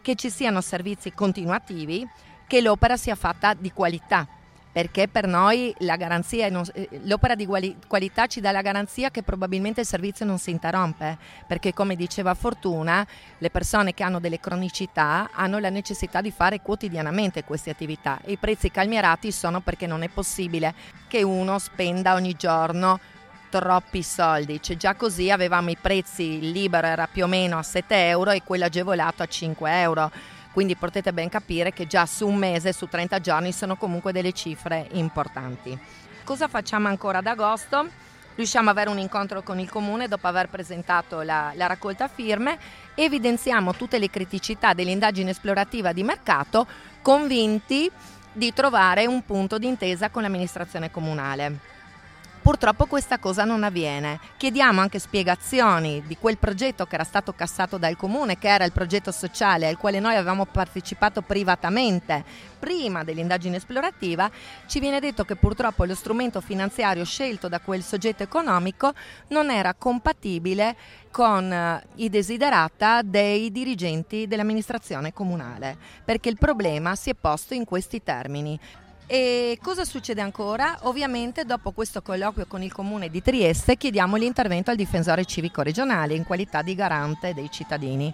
che 0.00 0.16
ci 0.16 0.28
siano 0.28 0.61
servizi 0.61 1.12
continuativi 1.12 2.06
che 2.52 2.61
l'opera 2.61 2.99
sia 2.99 3.14
fatta 3.14 3.54
di 3.54 3.73
qualità, 3.73 4.28
perché 4.71 5.09
per 5.09 5.26
noi 5.26 5.75
garanzia, 5.78 6.49
eh, 6.49 6.88
l'opera 7.04 7.35
di 7.35 7.49
qualità 7.87 8.26
ci 8.26 8.42
dà 8.42 8.52
la 8.52 8.61
garanzia 8.61 9.11
che 9.11 9.23
probabilmente 9.23 9.80
il 9.80 9.87
servizio 9.87 10.26
non 10.26 10.37
si 10.37 10.50
interrompe, 10.50 11.16
perché 11.47 11.73
come 11.73 11.97
diceva 11.97 12.35
Fortuna, 12.35 13.06
le 13.38 13.49
persone 13.49 13.94
che 13.94 14.02
hanno 14.02 14.21
delle 14.21 14.38
cronicità 14.38 15.30
hanno 15.32 15.61
la 15.61 15.71
necessità 15.71 16.21
di 16.21 16.30
fare 16.30 16.61
quotidianamente 16.61 17.42
queste 17.42 17.71
attività. 17.71 18.21
E 18.23 18.32
i 18.32 18.37
prezzi 18.37 18.71
calmierati 18.71 19.32
sono 19.32 19.61
perché 19.61 19.87
non 19.87 20.02
è 20.02 20.09
possibile 20.11 20.75
che 21.09 21.23
uno 21.23 21.59
spenda 21.59 22.12
ogni 22.12 22.35
giorno 22.35 23.00
troppi 23.49 24.02
soldi, 24.02 24.61
cioè 24.61 24.76
già 24.76 24.94
così 24.94 25.30
avevamo 25.30 25.71
i 25.71 25.78
prezzi, 25.80 26.23
il 26.23 26.50
libero 26.50 26.87
era 26.87 27.06
più 27.06 27.25
o 27.25 27.28
meno 27.28 27.56
a 27.56 27.62
7 27.62 28.09
euro 28.09 28.30
e 28.30 28.42
quello 28.42 28.66
agevolato 28.66 29.23
a 29.23 29.26
5 29.26 29.80
euro 29.80 30.11
quindi 30.52 30.76
potete 30.76 31.12
ben 31.12 31.28
capire 31.28 31.73
che 31.73 31.87
già 31.87 32.06
su 32.06 32.26
un 32.26 32.37
mese, 32.37 32.73
su 32.73 32.87
30 32.87 33.21
giorni 33.21 33.52
sono 33.52 33.76
comunque 33.76 34.12
delle 34.12 34.32
cifre 34.32 34.87
importanti. 34.92 35.78
Cosa 36.25 36.49
facciamo 36.49 36.88
ancora 36.88 37.18
ad 37.18 37.26
agosto? 37.26 37.88
Riusciamo 38.35 38.71
ad 38.71 38.76
avere 38.76 38.90
un 38.90 38.99
incontro 38.99 39.42
con 39.42 39.59
il 39.59 39.68
comune 39.68 40.09
dopo 40.09 40.26
aver 40.26 40.49
presentato 40.49 41.21
la, 41.21 41.52
la 41.54 41.66
raccolta 41.66 42.09
firme, 42.09 42.59
evidenziamo 42.94 43.75
tutte 43.75 43.99
le 43.99 44.09
criticità 44.09 44.73
dell'indagine 44.73 45.30
esplorativa 45.30 45.92
di 45.92 46.02
mercato, 46.02 46.66
convinti 47.02 47.90
di 48.32 48.52
trovare 48.54 49.06
un 49.06 49.25
punto 49.25 49.59
d'intesa 49.59 50.09
con 50.09 50.23
l'amministrazione 50.23 50.90
comunale. 50.90 51.72
Purtroppo 52.42 52.87
questa 52.87 53.20
cosa 53.20 53.44
non 53.44 53.62
avviene. 53.62 54.18
Chiediamo 54.37 54.80
anche 54.80 54.99
spiegazioni 54.99 56.02
di 56.04 56.16
quel 56.18 56.38
progetto 56.38 56.87
che 56.87 56.96
era 56.96 57.04
stato 57.04 57.32
cassato 57.34 57.78
dal 57.78 57.96
comune, 57.96 58.37
che 58.37 58.49
era 58.49 58.64
il 58.64 58.72
progetto 58.72 59.12
sociale 59.12 59.68
al 59.68 59.76
quale 59.76 60.00
noi 60.00 60.16
avevamo 60.16 60.44
partecipato 60.44 61.22
privatamente 61.22 62.25
prima 62.58 63.04
dell'indagine 63.04 63.58
esplorativa. 63.58 64.28
Ci 64.66 64.80
viene 64.80 64.99
detto 64.99 65.25
che 65.25 65.37
purtroppo 65.37 65.84
lo 65.84 65.94
strumento 65.94 66.40
finanziario 66.40 67.04
scelto 67.04 67.46
da 67.46 67.61
quel 67.61 67.84
soggetto 67.84 68.25
economico 68.25 68.92
non 69.28 69.49
era 69.49 69.75
compatibile 69.75 70.75
con 71.12 71.52
eh, 71.52 71.84
i 71.96 72.08
desiderata 72.08 73.02
dei 73.02 73.52
dirigenti 73.52 74.26
dell'amministrazione 74.26 75.12
comunale, 75.12 75.76
perché 76.04 76.28
il 76.28 76.38
problema 76.38 76.96
si 76.96 77.11
è 77.11 77.14
posto 77.14 77.54
in 77.54 77.64
questi 77.64 78.02
termini. 78.02 78.58
E 79.14 79.59
cosa 79.61 79.85
succede 79.85 80.23
ancora? 80.23 80.78
Ovviamente 80.85 81.45
dopo 81.45 81.73
questo 81.73 82.00
colloquio 82.00 82.47
con 82.47 82.62
il 82.62 82.73
comune 82.73 83.11
di 83.11 83.21
Trieste 83.21 83.76
chiediamo 83.76 84.16
l'intervento 84.16 84.71
al 84.71 84.76
difensore 84.76 85.26
civico 85.26 85.61
regionale 85.61 86.14
in 86.14 86.25
qualità 86.25 86.62
di 86.62 86.75
garante 86.75 87.35
dei 87.35 87.50
cittadini. 87.50 88.11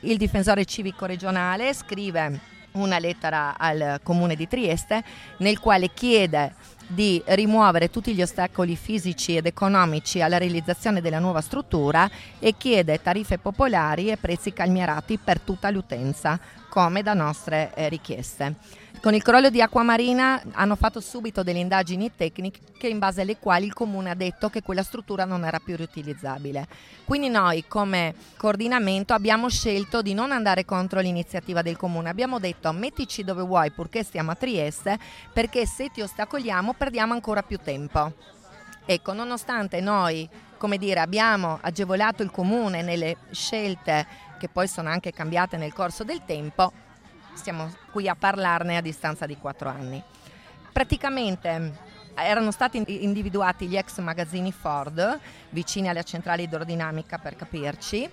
Il 0.00 0.16
difensore 0.16 0.64
civico 0.64 1.04
regionale 1.04 1.74
scrive 1.74 2.40
una 2.72 2.98
lettera 2.98 3.58
al 3.58 4.00
comune 4.02 4.34
di 4.34 4.48
Trieste 4.48 5.04
nel 5.40 5.58
quale 5.58 5.92
chiede 5.92 6.54
di 6.86 7.22
rimuovere 7.26 7.90
tutti 7.90 8.14
gli 8.14 8.22
ostacoli 8.22 8.76
fisici 8.76 9.36
ed 9.36 9.44
economici 9.44 10.22
alla 10.22 10.38
realizzazione 10.38 11.02
della 11.02 11.18
nuova 11.18 11.42
struttura 11.42 12.08
e 12.38 12.54
chiede 12.56 13.02
tariffe 13.02 13.36
popolari 13.36 14.10
e 14.10 14.16
prezzi 14.16 14.54
calmierati 14.54 15.18
per 15.22 15.40
tutta 15.40 15.68
l'utenza, 15.68 16.40
come 16.74 17.04
da 17.04 17.14
nostre 17.14 17.70
eh, 17.76 17.88
richieste. 17.88 18.56
Con 19.00 19.14
il 19.14 19.22
crollo 19.22 19.48
di 19.48 19.62
acqua 19.62 19.84
marina 19.84 20.42
hanno 20.54 20.74
fatto 20.74 20.98
subito 20.98 21.44
delle 21.44 21.60
indagini 21.60 22.10
tecniche 22.16 22.88
in 22.88 22.98
base 22.98 23.20
alle 23.20 23.36
quali 23.36 23.66
il 23.66 23.72
comune 23.72 24.10
ha 24.10 24.14
detto 24.14 24.50
che 24.50 24.60
quella 24.60 24.82
struttura 24.82 25.24
non 25.24 25.44
era 25.44 25.60
più 25.60 25.76
riutilizzabile. 25.76 26.66
Quindi 27.04 27.28
noi 27.28 27.64
come 27.68 28.12
coordinamento 28.36 29.14
abbiamo 29.14 29.48
scelto 29.48 30.02
di 30.02 30.14
non 30.14 30.32
andare 30.32 30.64
contro 30.64 30.98
l'iniziativa 30.98 31.62
del 31.62 31.76
comune, 31.76 32.08
abbiamo 32.08 32.40
detto 32.40 32.72
mettici 32.72 33.22
dove 33.22 33.42
vuoi 33.42 33.70
purché 33.70 34.02
stiamo 34.02 34.32
a 34.32 34.34
Trieste 34.34 34.98
perché 35.32 35.66
se 35.66 35.90
ti 35.92 36.00
ostacoliamo 36.00 36.72
perdiamo 36.72 37.12
ancora 37.12 37.44
più 37.44 37.58
tempo. 37.62 38.12
Ecco, 38.84 39.12
nonostante 39.12 39.80
noi, 39.80 40.28
come 40.58 40.76
dire, 40.76 41.00
abbiamo 41.00 41.58
agevolato 41.62 42.22
il 42.22 42.30
comune 42.30 42.82
nelle 42.82 43.16
scelte 43.30 44.06
che 44.38 44.48
poi 44.48 44.68
sono 44.68 44.88
anche 44.88 45.12
cambiate 45.12 45.56
nel 45.56 45.72
corso 45.72 46.04
del 46.04 46.24
tempo, 46.24 46.72
stiamo 47.34 47.72
qui 47.90 48.08
a 48.08 48.14
parlarne 48.14 48.76
a 48.76 48.80
distanza 48.80 49.26
di 49.26 49.36
quattro 49.36 49.68
anni. 49.68 50.02
Praticamente 50.72 51.92
erano 52.14 52.50
stati 52.50 52.82
individuati 52.86 53.66
gli 53.66 53.76
ex 53.76 53.98
magazzini 53.98 54.52
Ford 54.52 55.18
vicini 55.50 55.88
alla 55.88 56.02
centrale 56.02 56.42
idrodinamica 56.42 57.18
per 57.18 57.36
capirci 57.36 58.08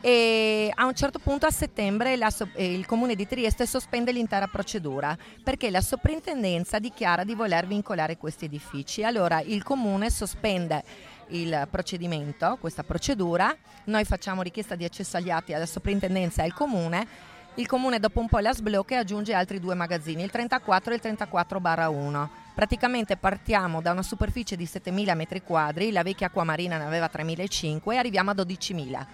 e 0.00 0.70
a 0.72 0.84
un 0.84 0.94
certo 0.94 1.18
punto 1.18 1.46
a 1.46 1.50
settembre 1.50 2.16
la, 2.16 2.32
il 2.56 2.86
comune 2.86 3.16
di 3.16 3.26
Trieste 3.26 3.66
sospende 3.66 4.12
l'intera 4.12 4.46
procedura 4.46 5.16
perché 5.42 5.70
la 5.70 5.80
soprintendenza 5.80 6.78
dichiara 6.78 7.24
di 7.24 7.34
voler 7.34 7.66
vincolare 7.66 8.16
questi 8.16 8.44
edifici. 8.44 9.02
Allora 9.02 9.40
il 9.40 9.64
comune 9.64 10.10
sospende 10.10 10.84
il 11.30 11.66
procedimento, 11.70 12.56
questa 12.60 12.82
procedura, 12.82 13.54
noi 13.84 14.04
facciamo 14.04 14.42
richiesta 14.42 14.74
di 14.74 14.84
accesso 14.84 15.16
agli 15.16 15.30
atti 15.30 15.52
alla 15.52 15.66
soprintendenza 15.66 16.42
e 16.42 16.46
al 16.46 16.54
comune, 16.54 17.06
il 17.54 17.66
comune 17.66 17.98
dopo 17.98 18.20
un 18.20 18.28
po' 18.28 18.38
la 18.38 18.52
sblocca 18.52 18.94
e 18.94 18.98
aggiunge 18.98 19.34
altri 19.34 19.58
due 19.58 19.74
magazzini, 19.74 20.22
il 20.22 20.30
34 20.30 20.92
e 20.92 20.94
il 20.94 21.00
34 21.00 21.60
1. 21.90 22.30
Praticamente 22.54 23.16
partiamo 23.16 23.80
da 23.80 23.90
una 23.92 24.02
superficie 24.02 24.56
di 24.56 24.64
7.000 24.64 25.16
metri 25.16 25.42
quadri, 25.42 25.90
la 25.90 26.02
vecchia 26.02 26.28
acquamarina 26.28 26.78
ne 26.78 26.84
aveva 26.84 27.10
3.500 27.12 27.92
e 27.92 27.96
arriviamo 27.96 28.30
a 28.30 28.34
12.000. 28.34 29.06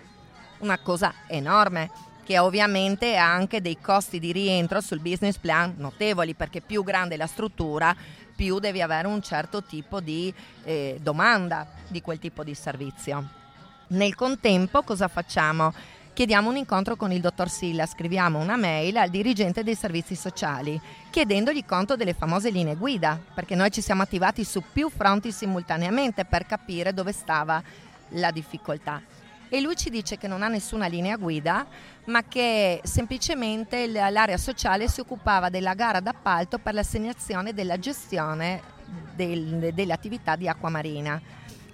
Una 0.58 0.78
cosa 0.78 1.14
enorme 1.26 1.90
che 2.24 2.38
ovviamente 2.38 3.16
ha 3.16 3.30
anche 3.30 3.60
dei 3.60 3.78
costi 3.80 4.18
di 4.18 4.32
rientro 4.32 4.80
sul 4.80 5.00
business 5.00 5.36
plan 5.36 5.74
notevoli 5.76 6.34
perché 6.34 6.60
più 6.60 6.82
grande 6.82 7.16
la 7.16 7.26
struttura 7.26 7.94
più 8.34 8.58
devi 8.58 8.82
avere 8.82 9.06
un 9.06 9.22
certo 9.22 9.62
tipo 9.62 10.00
di 10.00 10.32
eh, 10.64 10.98
domanda 11.00 11.66
di 11.88 12.00
quel 12.00 12.18
tipo 12.18 12.44
di 12.44 12.54
servizio. 12.54 13.28
Nel 13.88 14.14
contempo 14.14 14.82
cosa 14.82 15.08
facciamo? 15.08 15.72
Chiediamo 16.14 16.48
un 16.48 16.56
incontro 16.56 16.94
con 16.94 17.10
il 17.10 17.20
dottor 17.20 17.50
Silla, 17.50 17.86
scriviamo 17.86 18.38
una 18.38 18.56
mail 18.56 18.96
al 18.98 19.10
dirigente 19.10 19.64
dei 19.64 19.74
servizi 19.74 20.14
sociali 20.14 20.80
chiedendogli 21.10 21.64
conto 21.64 21.96
delle 21.96 22.14
famose 22.14 22.50
linee 22.50 22.76
guida, 22.76 23.20
perché 23.34 23.56
noi 23.56 23.72
ci 23.72 23.80
siamo 23.80 24.02
attivati 24.02 24.44
su 24.44 24.62
più 24.72 24.88
fronti 24.90 25.32
simultaneamente 25.32 26.24
per 26.24 26.46
capire 26.46 26.94
dove 26.94 27.10
stava 27.10 27.60
la 28.10 28.30
difficoltà. 28.30 29.02
E 29.48 29.60
lui 29.60 29.76
ci 29.76 29.90
dice 29.90 30.16
che 30.16 30.26
non 30.26 30.42
ha 30.42 30.48
nessuna 30.48 30.86
linea 30.86 31.16
guida, 31.16 31.66
ma 32.06 32.22
che 32.24 32.80
semplicemente 32.84 33.86
l'area 33.86 34.36
sociale 34.36 34.88
si 34.88 35.00
occupava 35.00 35.48
della 35.48 35.74
gara 35.74 36.00
d'appalto 36.00 36.58
per 36.58 36.74
l'assegnazione 36.74 37.54
della 37.54 37.78
gestione 37.78 38.60
del, 39.14 39.72
delle 39.72 39.92
attività 39.92 40.36
di 40.36 40.48
acqua 40.48 40.68
marina. 40.68 41.20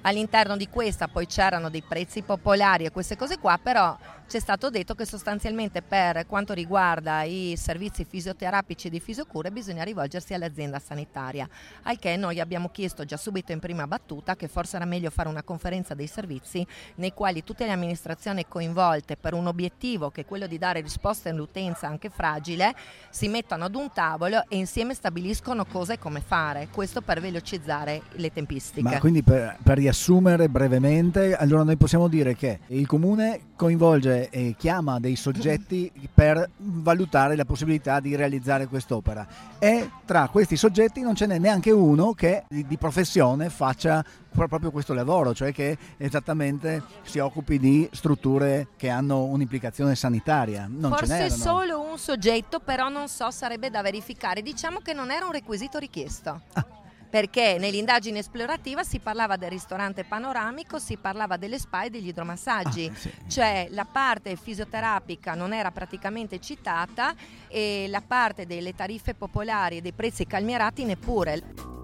All'interno 0.02 0.56
di 0.56 0.68
questa 0.68 1.08
poi 1.08 1.26
c'erano 1.26 1.68
dei 1.68 1.82
prezzi 1.82 2.22
popolari 2.22 2.84
e 2.84 2.90
queste 2.90 3.16
cose 3.16 3.38
qua, 3.38 3.58
però 3.62 3.96
c'è 4.30 4.38
stato 4.38 4.70
detto 4.70 4.94
che 4.94 5.06
sostanzialmente 5.06 5.82
per 5.82 6.24
quanto 6.24 6.52
riguarda 6.52 7.24
i 7.24 7.54
servizi 7.56 8.04
fisioterapici 8.04 8.88
di 8.88 9.00
fisiocure 9.00 9.50
bisogna 9.50 9.82
rivolgersi 9.82 10.34
all'azienda 10.34 10.78
sanitaria, 10.78 11.48
al 11.82 11.98
che 11.98 12.14
noi 12.16 12.38
abbiamo 12.38 12.68
chiesto 12.68 13.04
già 13.04 13.16
subito 13.16 13.50
in 13.50 13.58
prima 13.58 13.88
battuta 13.88 14.36
che 14.36 14.46
forse 14.46 14.76
era 14.76 14.84
meglio 14.84 15.10
fare 15.10 15.28
una 15.28 15.42
conferenza 15.42 15.94
dei 15.94 16.06
servizi 16.06 16.64
nei 16.94 17.12
quali 17.12 17.42
tutte 17.42 17.66
le 17.66 17.72
amministrazioni 17.72 18.46
coinvolte 18.46 19.16
per 19.16 19.34
un 19.34 19.48
obiettivo 19.48 20.10
che 20.10 20.20
è 20.20 20.24
quello 20.24 20.46
di 20.46 20.58
dare 20.58 20.80
risposte 20.80 21.30
all'utenza 21.30 21.88
anche 21.88 22.08
fragile 22.08 22.72
si 23.10 23.26
mettano 23.26 23.64
ad 23.64 23.74
un 23.74 23.90
tavolo 23.92 24.44
e 24.48 24.56
insieme 24.56 24.94
stabiliscono 24.94 25.64
cosa 25.64 25.94
e 25.94 25.98
come 25.98 26.20
fare, 26.20 26.68
questo 26.70 27.00
per 27.00 27.20
velocizzare 27.20 28.02
le 28.12 28.32
tempistiche. 28.32 28.88
Ma 28.88 29.00
quindi 29.00 29.24
per, 29.24 29.58
per 29.60 29.76
riassumere 29.76 30.48
brevemente, 30.48 31.34
allora 31.34 31.64
noi 31.64 31.76
possiamo 31.76 32.06
dire 32.06 32.36
che 32.36 32.60
il 32.68 32.86
comune 32.86 33.48
coinvolge 33.56 34.19
e 34.28 34.54
chiama 34.58 34.98
dei 35.00 35.16
soggetti 35.16 35.90
per 36.12 36.50
valutare 36.56 37.36
la 37.36 37.44
possibilità 37.44 38.00
di 38.00 38.14
realizzare 38.16 38.66
quest'opera 38.66 39.26
e 39.58 39.90
tra 40.04 40.28
questi 40.28 40.56
soggetti 40.56 41.00
non 41.00 41.14
ce 41.14 41.26
n'è 41.26 41.38
neanche 41.38 41.70
uno 41.70 42.12
che 42.12 42.44
di 42.48 42.76
professione 42.76 43.48
faccia 43.48 44.04
proprio 44.30 44.70
questo 44.70 44.94
lavoro, 44.94 45.34
cioè 45.34 45.52
che 45.52 45.76
esattamente 45.96 46.82
si 47.02 47.18
occupi 47.18 47.58
di 47.58 47.88
strutture 47.92 48.68
che 48.76 48.88
hanno 48.88 49.24
un'implicazione 49.24 49.94
sanitaria. 49.94 50.66
Non 50.68 50.92
Forse 50.92 51.30
solo 51.30 51.80
un 51.80 51.98
soggetto, 51.98 52.60
però 52.60 52.88
non 52.88 53.08
so, 53.08 53.30
sarebbe 53.30 53.70
da 53.70 53.82
verificare. 53.82 54.42
Diciamo 54.42 54.78
che 54.78 54.92
non 54.92 55.10
era 55.10 55.26
un 55.26 55.32
requisito 55.32 55.78
richiesto. 55.78 56.40
Ah 56.52 56.79
perché 57.10 57.56
nell'indagine 57.58 58.20
esplorativa 58.20 58.84
si 58.84 59.00
parlava 59.00 59.36
del 59.36 59.50
ristorante 59.50 60.04
panoramico, 60.04 60.78
si 60.78 60.96
parlava 60.96 61.36
delle 61.36 61.58
spa 61.58 61.82
e 61.82 61.90
degli 61.90 62.08
idromassaggi, 62.08 62.90
ah, 62.90 62.94
sì. 62.96 63.12
cioè 63.26 63.66
la 63.70 63.84
parte 63.84 64.36
fisioterapica 64.36 65.34
non 65.34 65.52
era 65.52 65.72
praticamente 65.72 66.38
citata 66.38 67.14
e 67.48 67.86
la 67.88 68.00
parte 68.00 68.46
delle 68.46 68.74
tariffe 68.74 69.14
popolari 69.14 69.78
e 69.78 69.80
dei 69.80 69.92
prezzi 69.92 70.26
calmierati 70.26 70.84
neppure. 70.84 71.79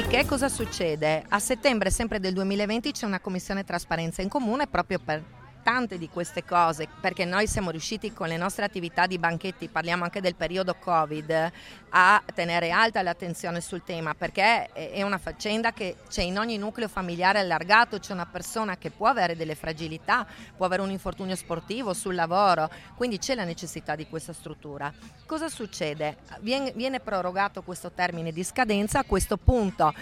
Dopodiché 0.00 0.24
cosa 0.26 0.48
succede? 0.48 1.22
A 1.28 1.38
settembre 1.38 1.90
sempre 1.90 2.20
del 2.20 2.32
2020 2.32 2.90
c'è 2.92 3.04
una 3.04 3.20
commissione 3.20 3.64
trasparenza 3.64 4.22
in 4.22 4.30
comune 4.30 4.66
proprio 4.66 4.98
per 4.98 5.22
tante 5.70 5.98
di 5.98 6.08
queste 6.08 6.44
cose, 6.44 6.88
perché 7.00 7.24
noi 7.24 7.46
siamo 7.46 7.70
riusciti 7.70 8.12
con 8.12 8.26
le 8.26 8.36
nostre 8.36 8.64
attività 8.64 9.06
di 9.06 9.18
banchetti, 9.20 9.68
parliamo 9.68 10.02
anche 10.02 10.20
del 10.20 10.34
periodo 10.34 10.74
Covid, 10.74 11.52
a 11.90 12.22
tenere 12.34 12.72
alta 12.72 13.02
l'attenzione 13.02 13.60
sul 13.60 13.84
tema, 13.84 14.14
perché 14.14 14.72
è 14.72 15.00
una 15.02 15.18
faccenda 15.18 15.72
che 15.72 15.98
c'è 16.08 16.22
in 16.22 16.38
ogni 16.38 16.58
nucleo 16.58 16.88
familiare 16.88 17.38
allargato, 17.38 18.00
c'è 18.00 18.12
una 18.12 18.26
persona 18.26 18.78
che 18.78 18.90
può 18.90 19.06
avere 19.06 19.36
delle 19.36 19.54
fragilità, 19.54 20.26
può 20.56 20.66
avere 20.66 20.82
un 20.82 20.90
infortunio 20.90 21.36
sportivo 21.36 21.94
sul 21.94 22.16
lavoro, 22.16 22.68
quindi 22.96 23.18
c'è 23.18 23.36
la 23.36 23.44
necessità 23.44 23.94
di 23.94 24.08
questa 24.08 24.32
struttura. 24.32 24.92
Cosa 25.24 25.48
succede? 25.48 26.16
Viene, 26.40 26.72
viene 26.74 26.98
prorogato 26.98 27.62
questo 27.62 27.92
termine 27.92 28.32
di 28.32 28.42
scadenza, 28.42 28.98
a 28.98 29.04
questo 29.04 29.36
punto 29.36 29.94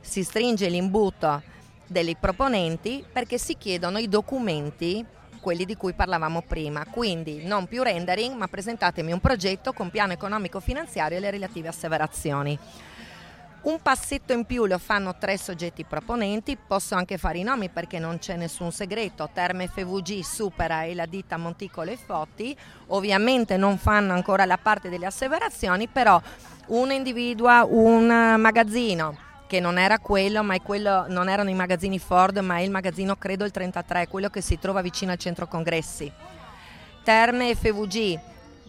si 0.00 0.22
stringe 0.22 0.68
l'imbuto 0.68 1.56
dei 1.88 2.16
proponenti 2.18 3.04
perché 3.10 3.38
si 3.38 3.56
chiedono 3.56 3.98
i 3.98 4.08
documenti 4.08 5.04
quelli 5.40 5.64
di 5.64 5.76
cui 5.76 5.94
parlavamo 5.94 6.42
prima, 6.42 6.84
quindi 6.84 7.44
non 7.44 7.66
più 7.66 7.82
rendering, 7.82 8.34
ma 8.36 8.48
presentatemi 8.48 9.12
un 9.12 9.20
progetto 9.20 9.72
con 9.72 9.90
piano 9.90 10.12
economico 10.12 10.60
finanziario 10.60 11.16
e 11.16 11.20
le 11.20 11.30
relative 11.30 11.68
asseverazioni. 11.68 12.58
Un 13.60 13.80
passetto 13.82 14.32
in 14.32 14.44
più 14.44 14.66
lo 14.66 14.78
fanno 14.78 15.16
tre 15.18 15.36
soggetti 15.36 15.84
proponenti, 15.84 16.56
posso 16.56 16.94
anche 16.94 17.18
fare 17.18 17.38
i 17.38 17.42
nomi 17.42 17.68
perché 17.68 17.98
non 17.98 18.18
c'è 18.18 18.36
nessun 18.36 18.70
segreto, 18.72 19.30
Terme 19.32 19.68
FVG, 19.68 20.20
Supera 20.20 20.84
e 20.84 20.94
la 20.94 21.06
ditta 21.06 21.36
Monticolo 21.36 21.90
e 21.90 21.96
Fotti, 21.96 22.56
ovviamente 22.88 23.56
non 23.56 23.78
fanno 23.78 24.12
ancora 24.12 24.44
la 24.44 24.58
parte 24.58 24.88
delle 24.88 25.06
asseverazioni, 25.06 25.88
però 25.88 26.20
uno 26.66 26.92
individua 26.92 27.66
un 27.68 28.06
magazzino, 28.38 29.26
che 29.48 29.58
non 29.58 29.78
era 29.78 29.98
quello, 29.98 30.44
ma 30.44 30.60
quello, 30.60 31.06
non 31.08 31.28
erano 31.28 31.50
i 31.50 31.54
magazzini 31.54 31.98
Ford, 31.98 32.36
ma 32.38 32.58
è 32.58 32.60
il 32.60 32.70
magazzino 32.70 33.16
credo 33.16 33.44
il 33.44 33.50
33, 33.50 34.06
quello 34.06 34.28
che 34.28 34.42
si 34.42 34.58
trova 34.60 34.82
vicino 34.82 35.10
al 35.10 35.18
centro 35.18 35.48
congressi. 35.48 36.12
Terme 37.02 37.50
e 37.50 37.54
FVG 37.56 38.20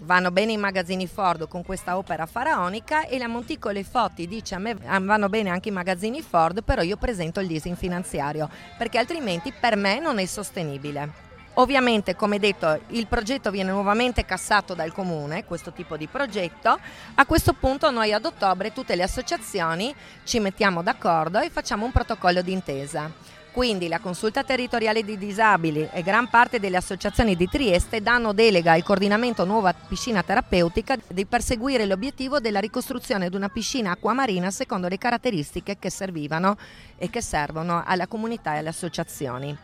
vanno 0.04 0.32
bene 0.32 0.54
i 0.54 0.58
magazzini 0.58 1.06
Ford 1.06 1.50
con 1.50 1.64
questa 1.64 1.98
opera 1.98 2.26
faraonica 2.26 3.06
e 3.06 3.18
la 3.18 3.28
Monticole 3.28 3.84
Fotti 3.84 4.28
dice 4.28 4.56
a 4.56 4.60
me 4.60 4.76
vanno 4.76 5.28
bene 5.28 5.50
anche 5.50 5.68
i 5.68 5.74
magazzini 5.74 6.22
Ford, 6.22 6.64
però 6.64 6.82
io 6.82 6.96
presento 6.96 7.42
il 7.42 7.48
leasing 7.48 7.76
finanziario, 7.76 8.50
perché 8.78 8.98
altrimenti 8.98 9.52
per 9.52 9.76
me 9.76 10.00
non 10.00 10.18
è 10.18 10.26
sostenibile. 10.26 11.29
Ovviamente, 11.60 12.16
come 12.16 12.40
detto, 12.40 12.80
il 12.88 13.08
progetto 13.08 13.52
viene 13.52 13.72
nuovamente 13.72 14.24
cassato 14.24 14.74
dal 14.74 14.94
comune, 14.94 15.44
questo 15.44 15.74
tipo 15.74 15.98
di 15.98 16.08
progetto. 16.08 16.80
A 17.16 17.26
questo 17.26 17.52
punto 17.52 17.92
noi 17.92 18.14
ad 18.14 18.24
ottobre 18.24 18.72
tutte 18.72 18.96
le 18.96 19.04
associazioni 19.04 19.94
ci 20.24 20.40
mettiamo 20.40 20.82
d'accordo 20.82 21.38
e 21.40 21.50
facciamo 21.50 21.84
un 21.84 21.92
protocollo 21.92 22.42
d'intesa. 22.42 23.12
Quindi 23.52 23.90
la 23.90 24.00
consulta 24.00 24.46
territoriale 24.46 25.04
di 25.04 25.18
disabili 25.18 25.90
e 25.92 26.02
gran 26.02 26.30
parte 26.30 26.62
delle 26.62 26.78
associazioni 26.78 27.36
di 27.36 27.50
Trieste 27.50 28.02
danno 28.02 28.32
delega 28.32 28.72
al 28.72 28.84
coordinamento 28.84 29.44
nuova 29.44 29.74
piscina 29.74 30.24
terapeutica 30.24 30.96
di 31.08 31.26
perseguire 31.26 31.86
l'obiettivo 31.86 32.40
della 32.40 32.62
ricostruzione 32.62 33.28
di 33.28 33.36
una 33.36 33.50
piscina 33.50 33.92
acquamarina 33.92 34.50
secondo 34.50 34.88
le 34.88 34.98
caratteristiche 34.98 35.78
che 35.78 35.90
servivano 35.90 36.56
e 36.98 37.10
che 37.10 37.22
servono 37.22 37.84
alla 37.86 38.08
comunità 38.08 38.54
e 38.54 38.60
alle 38.60 38.70
associazioni 38.70 39.58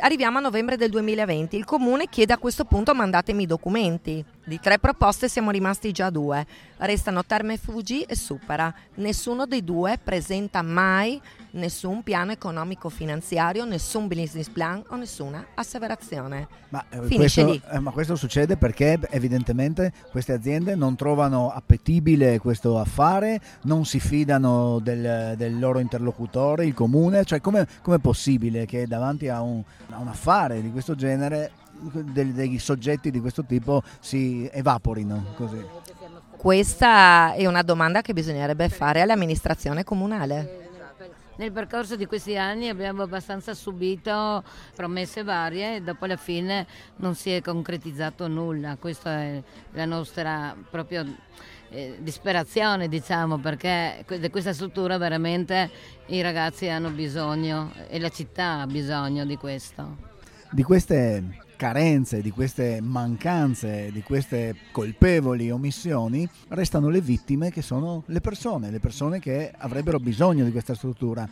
arriviamo 0.00 0.38
a 0.38 0.42
novembre 0.42 0.76
del 0.76 0.90
2020, 0.90 1.56
il 1.56 1.64
comune 1.64 2.08
chiede 2.08 2.32
a 2.32 2.38
questo 2.38 2.64
punto 2.64 2.94
mandatemi 2.94 3.44
i 3.44 3.46
documenti. 3.46 4.24
Di 4.48 4.58
tre 4.60 4.78
proposte 4.78 5.28
siamo 5.28 5.50
rimasti 5.50 5.92
già 5.92 6.08
due. 6.08 6.46
Restano 6.78 7.22
Terme 7.22 7.58
Fuji 7.58 8.00
e 8.04 8.16
Supera. 8.16 8.72
Nessuno 8.94 9.44
dei 9.44 9.62
due 9.62 10.00
presenta 10.02 10.62
mai 10.62 11.20
nessun 11.50 12.02
piano 12.02 12.32
economico-finanziario, 12.32 13.66
nessun 13.66 14.08
business 14.08 14.48
plan 14.48 14.82
o 14.88 14.96
nessuna 14.96 15.48
asseverazione. 15.54 16.48
Ma, 16.70 16.82
eh, 16.88 17.14
questo, 17.14 17.44
lì. 17.44 17.60
eh, 17.70 17.78
ma 17.78 17.90
questo 17.90 18.16
succede 18.16 18.56
perché 18.56 18.98
evidentemente 19.10 19.92
queste 20.10 20.32
aziende 20.32 20.74
non 20.74 20.96
trovano 20.96 21.50
appetibile 21.50 22.38
questo 22.38 22.78
affare, 22.78 23.42
non 23.64 23.84
si 23.84 24.00
fidano 24.00 24.78
del, 24.78 25.34
del 25.36 25.58
loro 25.58 25.78
interlocutore, 25.78 26.64
il 26.64 26.72
comune, 26.72 27.24
cioè 27.24 27.42
come 27.42 27.66
è 27.82 27.98
possibile 27.98 28.64
che 28.64 28.86
davanti 28.86 29.28
a 29.28 29.42
un, 29.42 29.62
a 29.90 29.98
un 29.98 30.08
affare 30.08 30.62
di 30.62 30.70
questo 30.70 30.94
genere 30.94 31.50
dei, 31.92 32.32
dei 32.32 32.58
soggetti 32.58 33.10
di 33.10 33.20
questo 33.20 33.44
tipo 33.44 33.82
si 34.00 34.48
evaporino 34.52 35.32
così? 35.34 35.64
Questa 36.36 37.32
è 37.34 37.46
una 37.46 37.62
domanda 37.62 38.00
che 38.00 38.12
bisognerebbe 38.12 38.68
fare 38.68 39.00
all'amministrazione 39.00 39.82
comunale. 39.82 40.66
Nel 41.38 41.52
percorso 41.52 41.94
di 41.94 42.06
questi 42.06 42.36
anni 42.36 42.68
abbiamo 42.68 43.02
abbastanza 43.02 43.54
subito 43.54 44.42
promesse 44.74 45.22
varie 45.22 45.76
e 45.76 45.80
dopo 45.82 46.04
alla 46.04 46.16
fine 46.16 46.66
non 46.96 47.14
si 47.14 47.30
è 47.30 47.40
concretizzato 47.40 48.26
nulla. 48.26 48.76
Questa 48.76 49.20
è 49.20 49.42
la 49.72 49.84
nostra 49.84 50.56
proprio 50.68 51.06
eh, 51.70 51.98
disperazione, 52.00 52.88
diciamo, 52.88 53.38
perché 53.38 54.04
di 54.18 54.30
questa 54.30 54.52
struttura 54.52 54.98
veramente 54.98 55.70
i 56.06 56.20
ragazzi 56.22 56.68
hanno 56.68 56.90
bisogno 56.90 57.72
e 57.88 58.00
la 58.00 58.08
città 58.08 58.60
ha 58.60 58.66
bisogno 58.66 59.24
di 59.24 59.36
questo. 59.36 60.17
Di 60.50 60.62
queste 60.62 61.40
carenze, 61.56 62.22
di 62.22 62.30
queste 62.30 62.80
mancanze, 62.80 63.90
di 63.92 64.02
queste 64.02 64.54
colpevoli 64.72 65.50
omissioni, 65.50 66.26
restano 66.48 66.88
le 66.88 67.02
vittime 67.02 67.50
che 67.50 67.60
sono 67.60 68.02
le 68.06 68.20
persone, 68.20 68.70
le 68.70 68.80
persone 68.80 69.18
che 69.18 69.52
avrebbero 69.56 69.98
bisogno 69.98 70.44
di 70.44 70.50
questa 70.50 70.74
struttura. 70.74 71.28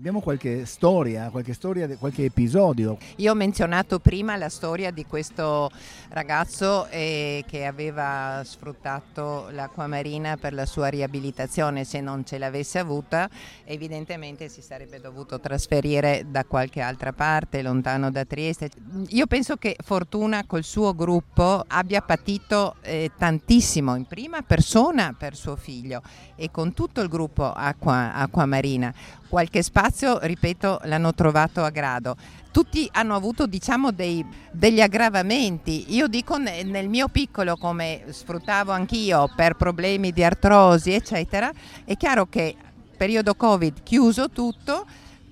Abbiamo 0.00 0.22
qualche 0.22 0.64
storia, 0.64 1.28
qualche 1.28 1.52
storia, 1.52 1.86
qualche 1.98 2.24
episodio. 2.24 2.96
Io 3.16 3.32
ho 3.32 3.34
menzionato 3.34 3.98
prima 3.98 4.34
la 4.36 4.48
storia 4.48 4.90
di 4.90 5.04
questo 5.04 5.70
ragazzo 6.08 6.86
eh, 6.86 7.44
che 7.46 7.66
aveva 7.66 8.40
sfruttato 8.42 9.48
l'acqua 9.50 9.86
marina 9.86 10.38
per 10.38 10.54
la 10.54 10.64
sua 10.64 10.88
riabilitazione, 10.88 11.84
se 11.84 12.00
non 12.00 12.24
ce 12.24 12.38
l'avesse 12.38 12.78
avuta 12.78 13.28
evidentemente 13.64 14.48
si 14.48 14.62
sarebbe 14.62 15.00
dovuto 15.00 15.38
trasferire 15.38 16.24
da 16.30 16.46
qualche 16.46 16.80
altra 16.80 17.12
parte, 17.12 17.60
lontano 17.60 18.10
da 18.10 18.24
Trieste. 18.24 18.70
Io 19.08 19.26
penso 19.26 19.56
che 19.56 19.76
Fortuna 19.84 20.46
col 20.46 20.64
suo 20.64 20.94
gruppo 20.94 21.62
abbia 21.66 22.00
patito 22.00 22.76
eh, 22.80 23.10
tantissimo 23.18 23.94
in 23.96 24.06
prima 24.06 24.40
persona 24.40 25.14
per 25.16 25.36
suo 25.36 25.56
figlio 25.56 26.00
e 26.36 26.50
con 26.50 26.72
tutto 26.72 27.02
il 27.02 27.08
gruppo 27.10 27.52
Acqua, 27.52 28.14
Acqua 28.14 28.46
Marina. 28.46 28.94
Qualche 29.30 29.62
spazio, 29.62 30.18
ripeto, 30.20 30.80
l'hanno 30.84 31.14
trovato 31.14 31.62
a 31.62 31.70
grado 31.70 32.16
tutti 32.50 32.88
hanno 32.94 33.14
avuto 33.14 33.46
diciamo, 33.46 33.92
dei, 33.92 34.24
degli 34.50 34.80
aggravamenti. 34.80 35.94
Io 35.94 36.08
dico 36.08 36.36
nel 36.36 36.88
mio 36.88 37.06
piccolo, 37.06 37.56
come 37.56 38.02
sfruttavo 38.08 38.72
anch'io 38.72 39.32
per 39.36 39.54
problemi 39.54 40.10
di 40.12 40.24
artrosi, 40.24 40.92
eccetera, 40.92 41.50
è 41.84 41.96
chiaro 41.96 42.26
che 42.26 42.56
periodo 42.96 43.34
Covid 43.34 43.84
chiuso 43.84 44.30
tutto, 44.30 44.84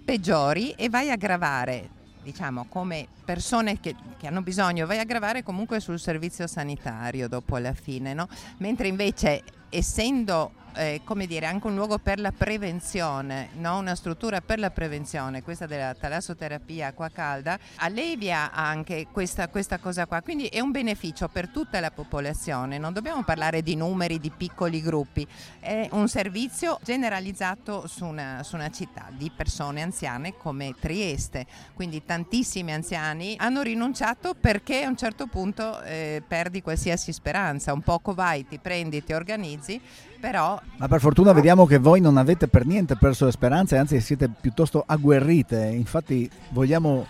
peggiori 0.05 0.71
e 0.71 0.89
vai 0.89 1.11
a 1.11 1.17
gravare, 1.17 1.89
diciamo, 2.23 2.67
come 2.69 3.09
persone 3.25 3.81
che, 3.81 3.95
che, 4.17 4.27
hanno 4.27 4.41
bisogno, 4.41 4.87
vai 4.87 5.01
a 5.01 5.05
gravare 5.05 5.43
comunque 5.43 5.81
sul 5.81 5.99
servizio 5.99 6.47
sanitario 6.47 7.29
dopo 7.29 7.57
alla 7.57 7.75
fine, 7.75 8.15
no? 8.15 8.29
Mentre 8.59 8.87
invece 8.89 9.43
essendo 9.71 10.53
eh, 10.79 11.01
come 11.03 11.27
dire, 11.27 11.47
anche 11.47 11.67
un 11.67 11.75
luogo 11.75 11.99
per 11.99 12.21
la 12.21 12.31
prevenzione, 12.31 13.49
no? 13.55 13.79
una 13.79 13.97
struttura 13.97 14.41
per 14.41 14.61
la 14.61 14.71
prevenzione, 14.71 15.43
questa 15.43 15.67
della 15.67 15.93
talassoterapia 15.93 16.89
acqua 16.89 17.09
calda, 17.09 17.59
allevia 17.77 18.53
anche 18.53 19.09
questa, 19.11 19.49
questa 19.49 19.79
cosa 19.79 20.07
qua, 20.07 20.23
quindi 20.23 20.47
è 20.47 20.61
un 20.61 20.71
beneficio 20.71 21.29
per 21.29 21.49
tutta 21.49 21.81
la 21.81 21.91
popolazione, 21.91 22.79
non 22.79 22.93
dobbiamo 22.93 23.25
parlare 23.25 23.63
di 23.63 23.75
numeri, 23.75 24.21
di 24.21 24.31
piccoli 24.31 24.81
gruppi, 24.81 25.27
è 25.59 25.89
un 25.93 26.09
servizio 26.09 26.79
generalizzato 26.85 27.89
su 27.89 28.05
una, 28.05 28.43
su 28.45 28.55
una 28.55 28.71
città 28.71 29.09
di 29.11 29.33
persone 29.35 29.83
anziane 29.83 30.37
come 30.37 30.75
Trieste, 30.79 31.47
quindi 31.75 32.05
tantissimi 32.05 32.73
anziani 32.73 33.35
hanno 33.39 33.63
rinunciato 33.63 34.35
perché 34.35 34.85
a 34.85 34.89
un 34.89 34.97
certo 34.97 35.27
punto 35.27 35.83
eh, 35.83 36.23
perdi 36.27 36.63
qualsiasi 36.63 37.13
speranza, 37.13 37.73
un 37.73 37.83
poco 37.83 38.15
vai, 38.15 38.47
ti 38.47 38.59
prendi, 38.59 39.03
ti 39.03 39.13
organizzi, 39.13 39.81
però... 40.19 40.61
Ma 40.77 40.89
per 40.89 41.01
fortuna 41.01 41.33
vediamo 41.33 41.67
che 41.67 41.79
voi 41.79 42.01
non 42.01 42.17
avete 42.17 42.49
per 42.49 42.67
niente 42.67 42.97
perso 42.97 43.25
le 43.25 43.33
speranze, 43.33 43.77
anzi 43.77 44.01
siete 44.01 44.29
piuttosto 44.29 44.83
agguerrite, 44.87 45.65
infatti 45.73 46.29
vogliamo 46.51 47.07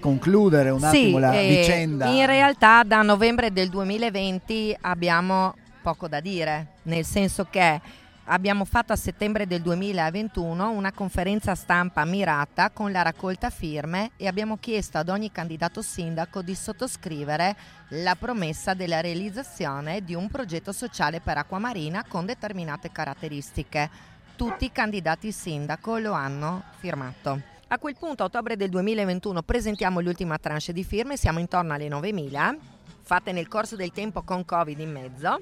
concludere 0.00 0.70
un 0.70 0.80
sì, 0.80 0.86
attimo 0.86 1.18
la 1.18 1.38
eh, 1.38 1.48
vicenda. 1.48 2.06
In 2.06 2.26
realtà 2.26 2.82
da 2.84 3.02
novembre 3.02 3.52
del 3.52 3.68
2020 3.68 4.76
abbiamo 4.82 5.54
poco 5.82 6.08
da 6.08 6.20
dire, 6.20 6.66
nel 6.82 7.04
senso 7.04 7.46
che 7.50 7.80
abbiamo 8.26 8.64
fatto 8.64 8.92
a 8.92 8.96
settembre 8.96 9.46
del 9.46 9.60
2021 9.62 10.70
una 10.70 10.92
conferenza 10.92 11.54
stampa 11.54 12.04
mirata 12.04 12.70
con 12.70 12.90
la 12.90 13.02
raccolta 13.02 13.50
firme 13.50 14.12
e 14.16 14.26
abbiamo 14.26 14.56
chiesto 14.58 14.98
ad 14.98 15.08
ogni 15.08 15.30
candidato 15.30 15.82
sindaco 15.82 16.42
di 16.42 16.54
sottoscrivere 16.54 17.56
la 17.90 18.16
promessa 18.16 18.74
della 18.74 19.00
realizzazione 19.00 20.02
di 20.02 20.14
un 20.14 20.28
progetto 20.28 20.72
sociale 20.72 21.20
per 21.20 21.38
acqua 21.38 21.58
marina 21.58 22.04
con 22.06 22.26
determinate 22.26 22.90
caratteristiche. 22.90 23.90
Tutti 24.34 24.64
i 24.66 24.72
candidati 24.72 25.30
sindaco 25.30 25.98
lo 25.98 26.12
hanno 26.12 26.64
firmato. 26.78 27.40
A 27.68 27.78
quel 27.78 27.96
punto, 27.98 28.22
a 28.22 28.26
ottobre 28.26 28.56
del 28.56 28.68
2021, 28.70 29.42
presentiamo 29.42 30.00
l'ultima 30.00 30.38
tranche 30.38 30.72
di 30.72 30.84
firme, 30.84 31.16
siamo 31.16 31.40
intorno 31.40 31.72
alle 31.72 31.88
9.000, 31.88 32.56
fatte 33.00 33.32
nel 33.32 33.48
corso 33.48 33.76
del 33.76 33.92
tempo 33.92 34.22
con 34.22 34.44
Covid 34.44 34.78
in 34.78 34.92
mezzo 34.92 35.40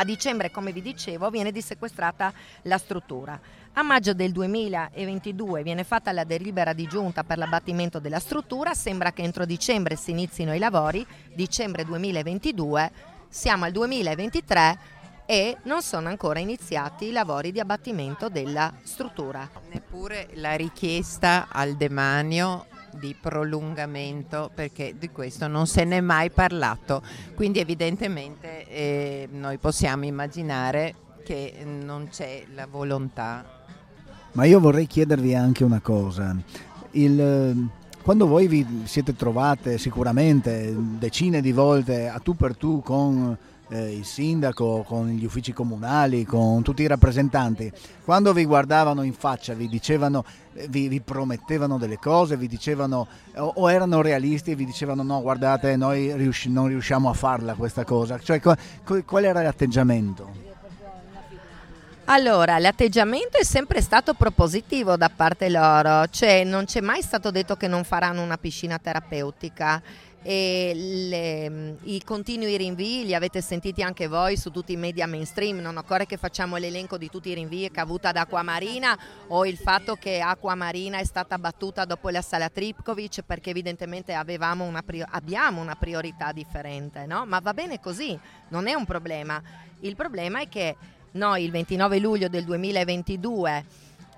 a 0.00 0.04
dicembre, 0.04 0.50
come 0.50 0.72
vi 0.72 0.80
dicevo, 0.80 1.28
viene 1.28 1.52
dissequestrata 1.52 2.32
la 2.62 2.78
struttura. 2.78 3.38
A 3.74 3.82
maggio 3.82 4.14
del 4.14 4.32
2022 4.32 5.62
viene 5.62 5.84
fatta 5.84 6.10
la 6.12 6.24
delibera 6.24 6.72
di 6.72 6.86
giunta 6.86 7.22
per 7.22 7.36
l'abbattimento 7.36 7.98
della 8.00 8.18
struttura, 8.18 8.72
sembra 8.72 9.12
che 9.12 9.22
entro 9.22 9.44
dicembre 9.44 9.96
si 9.96 10.10
inizino 10.10 10.54
i 10.54 10.58
lavori, 10.58 11.06
dicembre 11.34 11.84
2022, 11.84 12.90
siamo 13.28 13.66
al 13.66 13.72
2023 13.72 14.78
e 15.26 15.58
non 15.64 15.82
sono 15.82 16.08
ancora 16.08 16.40
iniziati 16.40 17.08
i 17.08 17.12
lavori 17.12 17.52
di 17.52 17.60
abbattimento 17.60 18.30
della 18.30 18.72
struttura. 18.82 19.48
Neppure 19.70 20.30
la 20.34 20.54
richiesta 20.54 21.48
al 21.52 21.76
demanio 21.76 22.66
di 22.98 23.14
prolungamento 23.18 24.50
perché 24.54 24.94
di 24.98 25.10
questo 25.10 25.46
non 25.46 25.66
se 25.66 25.84
n'è 25.84 26.00
mai 26.00 26.30
parlato. 26.30 27.02
Quindi 27.34 27.58
evidentemente 27.58 28.66
eh, 28.68 29.28
noi 29.30 29.58
possiamo 29.58 30.04
immaginare 30.04 30.94
che 31.24 31.64
non 31.64 32.08
c'è 32.10 32.44
la 32.54 32.66
volontà. 32.66 33.44
Ma 34.32 34.44
io 34.44 34.60
vorrei 34.60 34.86
chiedervi 34.86 35.34
anche 35.34 35.64
una 35.64 35.80
cosa. 35.80 36.36
Il, 36.92 37.68
quando 38.02 38.26
voi 38.26 38.46
vi 38.48 38.82
siete 38.84 39.14
trovate 39.14 39.78
sicuramente 39.78 40.74
decine 40.76 41.40
di 41.40 41.52
volte 41.52 42.08
a 42.08 42.18
tu 42.18 42.34
per 42.34 42.56
tu 42.56 42.80
con 42.82 43.36
eh, 43.70 43.92
il 43.92 44.04
sindaco, 44.04 44.84
con 44.86 45.08
gli 45.08 45.24
uffici 45.24 45.52
comunali, 45.52 46.24
con 46.24 46.62
tutti 46.62 46.82
i 46.82 46.86
rappresentanti, 46.86 47.70
quando 48.04 48.32
vi 48.32 48.44
guardavano 48.44 49.02
in 49.02 49.14
faccia, 49.14 49.54
vi 49.54 49.68
dicevano, 49.68 50.24
eh, 50.54 50.66
vi, 50.68 50.88
vi 50.88 51.00
promettevano 51.00 51.78
delle 51.78 51.98
cose, 51.98 52.36
vi 52.36 52.48
dicevano 52.48 53.06
o, 53.36 53.52
o, 53.56 53.70
erano 53.70 54.02
realisti 54.02 54.50
e 54.50 54.54
vi 54.54 54.66
dicevano 54.66 55.02
no, 55.02 55.22
guardate, 55.22 55.76
noi 55.76 56.12
riusci- 56.14 56.50
non 56.50 56.68
riusciamo 56.68 57.08
a 57.08 57.14
farla 57.14 57.54
questa 57.54 57.84
cosa, 57.84 58.18
cioè 58.18 58.40
qual, 58.40 58.58
qual 59.04 59.24
era 59.24 59.42
l'atteggiamento? 59.42 60.49
Allora, 62.06 62.58
l'atteggiamento 62.58 63.38
è 63.38 63.44
sempre 63.44 63.80
stato 63.80 64.14
propositivo 64.14 64.96
da 64.96 65.10
parte 65.14 65.48
loro, 65.48 66.08
cioè 66.08 66.42
non 66.42 66.64
c'è 66.64 66.80
mai 66.80 67.02
stato 67.02 67.30
detto 67.30 67.54
che 67.54 67.68
non 67.68 67.84
faranno 67.84 68.22
una 68.22 68.36
piscina 68.36 68.78
terapeutica 68.78 69.80
e 70.22 70.72
le, 70.74 71.76
i 71.82 72.02
continui 72.04 72.56
rinvii 72.56 73.06
li 73.06 73.14
avete 73.14 73.40
sentiti 73.40 73.82
anche 73.82 74.06
voi 74.06 74.36
su 74.36 74.50
tutti 74.50 74.72
i 74.72 74.76
media 74.76 75.06
mainstream, 75.06 75.58
non 75.58 75.78
occorre 75.78 76.04
che 76.04 76.16
facciamo 76.16 76.56
l'elenco 76.56 76.98
di 76.98 77.08
tutti 77.08 77.30
i 77.30 77.34
rinvii 77.34 77.70
che 77.70 77.80
ha 77.80 77.84
avuto 77.84 78.08
ad 78.08 78.16
Acqua 78.16 78.42
Marina 78.42 78.98
o 79.28 79.46
il 79.46 79.56
fatto 79.56 79.94
che 79.94 80.20
Acqua 80.20 80.54
Marina 80.54 80.98
è 80.98 81.04
stata 81.04 81.38
battuta 81.38 81.84
dopo 81.84 82.10
la 82.10 82.22
sala 82.22 82.48
Tripkovic 82.50 83.22
perché 83.22 83.50
evidentemente 83.50 84.12
una 84.12 84.84
abbiamo 85.10 85.60
una 85.60 85.76
priorità 85.76 86.32
differente, 86.32 87.06
no? 87.06 87.24
ma 87.24 87.38
va 87.38 87.54
bene 87.54 87.80
così, 87.80 88.18
non 88.48 88.66
è 88.66 88.74
un 88.74 88.84
problema. 88.84 89.40
Il 89.82 89.96
problema 89.96 90.40
è 90.40 90.48
che 90.48 90.76
noi 91.12 91.42
il 91.42 91.50
29 91.50 91.98
luglio 91.98 92.28
del 92.28 92.44
2022 92.44 93.64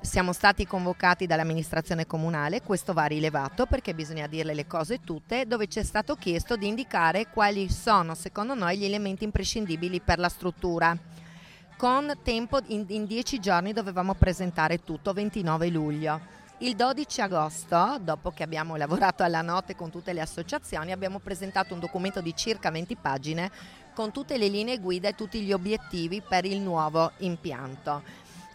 siamo 0.02 0.33
stati 0.33 0.66
convocati 0.66 1.26
dall'amministrazione 1.26 2.07
comunale, 2.07 2.61
questo 2.61 2.92
va 2.92 3.07
rilevato 3.07 3.66
perché 3.66 3.94
bisogna 3.94 4.26
dirle 4.26 4.52
le 4.52 4.66
cose 4.66 5.00
tutte, 5.00 5.46
dove 5.46 5.68
ci 5.68 5.78
è 5.78 5.85
stato 5.85 6.16
chiesto 6.16 6.57
di 6.57 6.66
indicare 6.66 7.28
quali 7.28 7.70
sono 7.70 8.14
secondo 8.14 8.55
noi 8.55 8.76
gli 8.76 8.85
elementi 8.85 9.24
imprescindibili 9.24 10.00
per 10.00 10.18
la 10.18 10.28
struttura. 10.28 10.94
Con 11.78 12.12
tempo 12.22 12.59
in, 12.66 12.85
in 12.88 13.07
dieci 13.07 13.38
giorni 13.38 13.72
dovevamo 13.72 14.14
presentare 14.14 14.83
tutto, 14.83 15.12
29 15.12 15.68
luglio. 15.68 16.20
Il 16.59 16.76
12 16.76 17.20
agosto, 17.22 17.98
dopo 18.00 18.31
che 18.31 18.42
abbiamo 18.42 18.76
lavorato 18.76 19.22
alla 19.22 19.42
notte 19.42 19.74
con 19.74 19.90
tutte 19.90 20.12
le 20.12 20.20
associazioni, 20.20 20.92
abbiamo 20.92 21.20
presentato 21.20 21.74
un 21.74 21.81
documento 21.81 22.20
di 22.20 22.37
circa 22.37 22.70
20 22.70 22.96
pagine 22.96 23.50
con 23.94 24.12
tutte 24.12 24.38
le 24.38 24.48
linee 24.48 24.78
guida 24.78 25.09
e 25.09 25.14
tutti 25.14 25.40
gli 25.40 25.52
obiettivi 25.52 26.22
per 26.26 26.44
il 26.44 26.61
nuovo 26.61 27.12
impianto. 27.18 28.02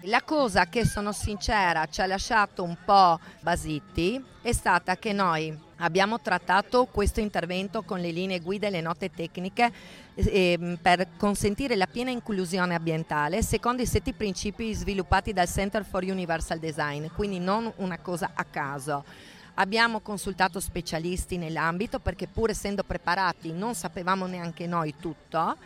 La 0.01 0.21
cosa 0.21 0.67
che 0.67 0.85
sono 0.85 1.11
sincera 1.11 1.87
ci 1.87 2.01
ha 2.01 2.05
lasciato 2.05 2.63
un 2.63 2.77
po' 2.85 3.19
basiti 3.41 4.23
è 4.43 4.51
stata 4.51 4.95
che 4.95 5.11
noi 5.11 5.65
abbiamo 5.77 6.21
trattato 6.21 6.85
questo 6.85 7.19
intervento 7.19 7.81
con 7.81 7.99
le 7.99 8.11
linee 8.11 8.39
guida 8.39 8.67
e 8.67 8.69
le 8.69 8.81
note 8.81 9.09
tecniche 9.09 9.71
eh, 10.13 10.77
per 10.79 11.07
consentire 11.17 11.75
la 11.75 11.87
piena 11.87 12.11
inclusione 12.11 12.75
ambientale 12.75 13.41
secondo 13.41 13.81
i 13.81 13.87
sette 13.87 14.13
principi 14.13 14.71
sviluppati 14.73 15.33
dal 15.33 15.47
Center 15.47 15.83
for 15.83 16.03
Universal 16.03 16.59
Design, 16.59 17.07
quindi 17.15 17.39
non 17.39 17.71
una 17.77 17.97
cosa 17.97 18.31
a 18.35 18.43
caso. 18.43 19.03
Abbiamo 19.59 20.01
consultato 20.01 20.59
specialisti 20.59 21.37
nell'ambito 21.37 21.99
perché 21.99 22.27
pur 22.27 22.51
essendo 22.51 22.83
preparati 22.83 23.51
non 23.51 23.73
sapevamo 23.73 24.27
neanche 24.27 24.67
noi 24.67 24.93
tutto 24.99 25.57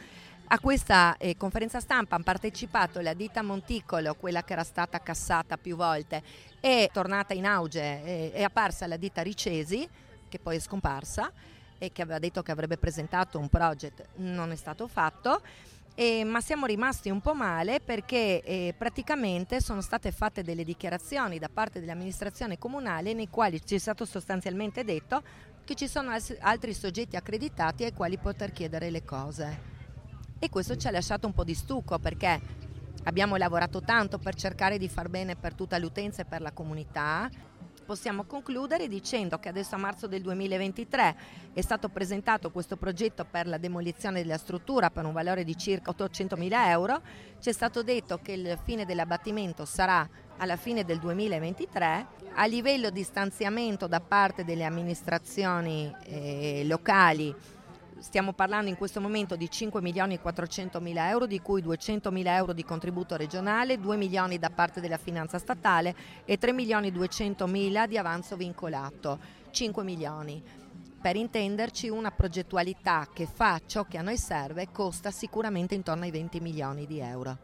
a 0.53 0.59
questa 0.59 1.15
eh, 1.17 1.35
conferenza 1.37 1.79
stampa 1.79 2.15
hanno 2.15 2.23
partecipato 2.25 2.99
la 2.99 3.13
ditta 3.13 3.41
Monticolo, 3.41 4.15
quella 4.15 4.43
che 4.43 4.51
era 4.51 4.65
stata 4.65 4.99
cassata 4.99 5.57
più 5.57 5.77
volte, 5.77 6.21
è 6.59 6.89
tornata 6.91 7.33
in 7.33 7.45
auge, 7.45 8.03
eh, 8.03 8.31
è 8.33 8.43
apparsa 8.43 8.85
la 8.85 8.97
ditta 8.97 9.21
Ricesi, 9.21 9.87
che 10.27 10.39
poi 10.39 10.57
è 10.57 10.59
scomparsa 10.59 11.31
e 11.77 11.93
che 11.93 12.01
aveva 12.01 12.19
detto 12.19 12.43
che 12.43 12.51
avrebbe 12.51 12.77
presentato 12.77 13.39
un 13.39 13.47
project, 13.47 14.05
non 14.15 14.51
è 14.51 14.57
stato 14.57 14.89
fatto. 14.89 15.41
Eh, 15.95 16.23
ma 16.23 16.39
siamo 16.39 16.65
rimasti 16.65 17.09
un 17.09 17.19
po' 17.19 17.33
male 17.33 17.79
perché 17.79 18.41
eh, 18.41 18.73
praticamente 18.77 19.59
sono 19.59 19.81
state 19.81 20.11
fatte 20.11 20.41
delle 20.41 20.63
dichiarazioni 20.63 21.37
da 21.37 21.49
parte 21.53 21.79
dell'amministrazione 21.79 22.57
comunale 22.57 23.13
nei 23.13 23.29
quali 23.29 23.63
ci 23.63 23.75
è 23.75 23.77
stato 23.77 24.05
sostanzialmente 24.05 24.85
detto 24.85 25.21
che 25.65 25.75
ci 25.75 25.87
sono 25.87 26.11
altri 26.39 26.73
soggetti 26.73 27.17
accreditati 27.17 27.83
ai 27.83 27.93
quali 27.93 28.17
poter 28.17 28.51
chiedere 28.51 28.89
le 28.89 29.03
cose 29.03 29.71
e 30.39 30.49
questo 30.49 30.75
ci 30.75 30.87
ha 30.87 30.91
lasciato 30.91 31.27
un 31.27 31.33
po' 31.33 31.43
di 31.43 31.53
stucco 31.53 31.99
perché 31.99 32.41
abbiamo 33.03 33.35
lavorato 33.35 33.81
tanto 33.81 34.17
per 34.17 34.33
cercare 34.33 34.79
di 34.79 34.89
far 34.89 35.07
bene 35.07 35.35
per 35.35 35.53
tutta 35.53 35.77
l'utenza 35.77 36.23
e 36.23 36.25
per 36.25 36.41
la 36.41 36.51
comunità. 36.51 37.29
Possiamo 37.91 38.23
concludere 38.23 38.87
dicendo 38.87 39.37
che 39.37 39.49
adesso 39.49 39.75
a 39.75 39.77
marzo 39.77 40.07
del 40.07 40.21
2023 40.21 41.15
è 41.51 41.59
stato 41.59 41.89
presentato 41.89 42.49
questo 42.49 42.77
progetto 42.77 43.25
per 43.29 43.47
la 43.47 43.57
demolizione 43.57 44.21
della 44.21 44.37
struttura 44.37 44.89
per 44.89 45.03
un 45.03 45.11
valore 45.11 45.43
di 45.43 45.57
circa 45.57 45.89
800 45.89 46.37
mila 46.37 46.69
euro. 46.69 47.01
Ci 47.41 47.49
è 47.49 47.51
stato 47.51 47.83
detto 47.83 48.19
che 48.23 48.31
il 48.31 48.57
fine 48.63 48.85
dell'abbattimento 48.85 49.65
sarà 49.65 50.07
alla 50.37 50.55
fine 50.55 50.85
del 50.85 50.99
2023. 50.99 52.07
A 52.35 52.45
livello 52.45 52.91
di 52.91 53.03
stanziamento 53.03 53.87
da 53.87 53.99
parte 53.99 54.45
delle 54.45 54.63
amministrazioni 54.63 55.93
eh, 56.05 56.63
locali 56.63 57.35
stiamo 58.01 58.33
parlando 58.33 58.69
in 58.69 58.75
questo 58.75 58.99
momento 58.99 59.35
di 59.35 59.49
5 59.49 59.79
milioni 59.81 60.15
e 60.15 60.19
400 60.19 60.81
mila 60.81 61.09
euro, 61.09 61.27
di 61.27 61.39
cui 61.39 61.61
200 61.61 62.11
mila 62.11 62.35
euro 62.35 62.51
di 62.51 62.63
contributo 62.63 63.15
regionale, 63.15 63.79
2 63.79 63.95
milioni 63.95 64.39
da 64.39 64.49
parte 64.49 64.81
della 64.81 64.97
finanza 64.97 65.37
statale 65.37 65.95
e 66.25 66.37
3 66.37 66.51
milioni 66.51 66.87
e 66.87 66.91
200 66.91 67.45
mila 67.47 67.85
di 67.85 67.97
avanzo 67.97 68.35
vincolato, 68.35 69.19
5 69.51 69.83
milioni. 69.83 70.43
Per 70.99 71.15
intenderci 71.15 71.89
una 71.89 72.11
progettualità 72.11 73.07
che 73.11 73.25
fa 73.25 73.59
ciò 73.65 73.85
che 73.85 73.97
a 73.97 74.01
noi 74.01 74.17
serve 74.17 74.69
costa 74.71 75.09
sicuramente 75.11 75.75
intorno 75.75 76.03
ai 76.03 76.11
20 76.11 76.39
milioni 76.39 76.85
di 76.85 76.99
euro. 76.99 77.37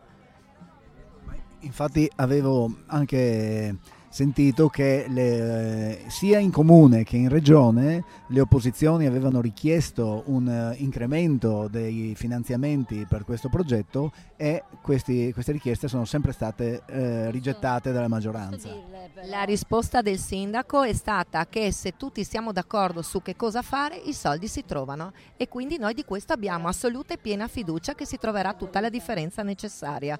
Infatti 1.61 2.09
avevo 2.17 2.83
anche 2.87 3.75
sentito 4.17 4.67
che 4.67 5.05
le, 5.09 6.05
sia 6.07 6.39
in 6.39 6.49
comune 6.49 7.03
che 7.03 7.17
in 7.17 7.29
regione 7.29 8.03
le 8.29 8.39
opposizioni 8.39 9.05
avevano 9.05 9.41
richiesto 9.41 10.23
un 10.25 10.47
uh, 10.47 10.81
incremento 10.81 11.67
dei 11.67 12.15
finanziamenti 12.15 13.05
per 13.07 13.23
questo 13.23 13.47
progetto 13.47 14.11
e 14.35 14.63
questi, 14.81 15.31
queste 15.33 15.51
richieste 15.51 15.87
sono 15.87 16.05
sempre 16.05 16.31
state 16.31 16.81
uh, 16.89 17.29
rigettate 17.29 17.91
dalla 17.91 18.07
maggioranza. 18.07 18.69
La 19.25 19.43
risposta 19.43 20.01
del 20.01 20.17
sindaco 20.17 20.81
è 20.81 20.93
stata 20.93 21.45
che 21.45 21.71
se 21.71 21.95
tutti 21.95 22.23
siamo 22.23 22.51
d'accordo 22.51 23.03
su 23.03 23.21
che 23.21 23.35
cosa 23.35 23.61
fare 23.61 23.97
i 23.97 24.13
soldi 24.13 24.47
si 24.47 24.65
trovano 24.65 25.11
e 25.37 25.47
quindi 25.47 25.77
noi 25.77 25.93
di 25.93 26.03
questo 26.03 26.33
abbiamo 26.33 26.67
assoluta 26.67 27.13
e 27.13 27.19
piena 27.19 27.47
fiducia 27.47 27.93
che 27.93 28.07
si 28.07 28.17
troverà 28.17 28.55
tutta 28.55 28.79
la 28.79 28.89
differenza 28.89 29.43
necessaria. 29.43 30.19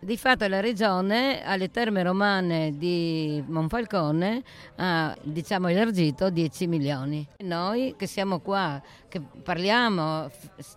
Di 0.00 0.16
fatto 0.16 0.46
la 0.46 0.60
regione 0.60 1.42
alle 1.44 1.70
terme 1.72 2.04
romane 2.04 2.76
di 2.76 3.42
Monfalcone 3.44 4.42
ha 4.76 5.16
diciamo, 5.22 5.66
elargito 5.66 6.30
10 6.30 6.66
milioni. 6.68 7.26
Noi 7.38 7.94
che 7.96 8.06
siamo 8.06 8.38
qua, 8.38 8.80
che 9.08 9.20
parliamo, 9.20 10.30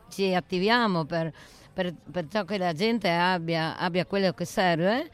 ci 0.09 0.33
attiviamo 0.33 1.05
per, 1.05 1.31
per, 1.71 1.93
per 2.11 2.25
ciò 2.29 2.45
che 2.45 2.57
la 2.57 2.73
gente 2.73 3.11
abbia, 3.11 3.77
abbia 3.77 4.07
quello 4.07 4.31
che 4.31 4.45
serve, 4.45 5.11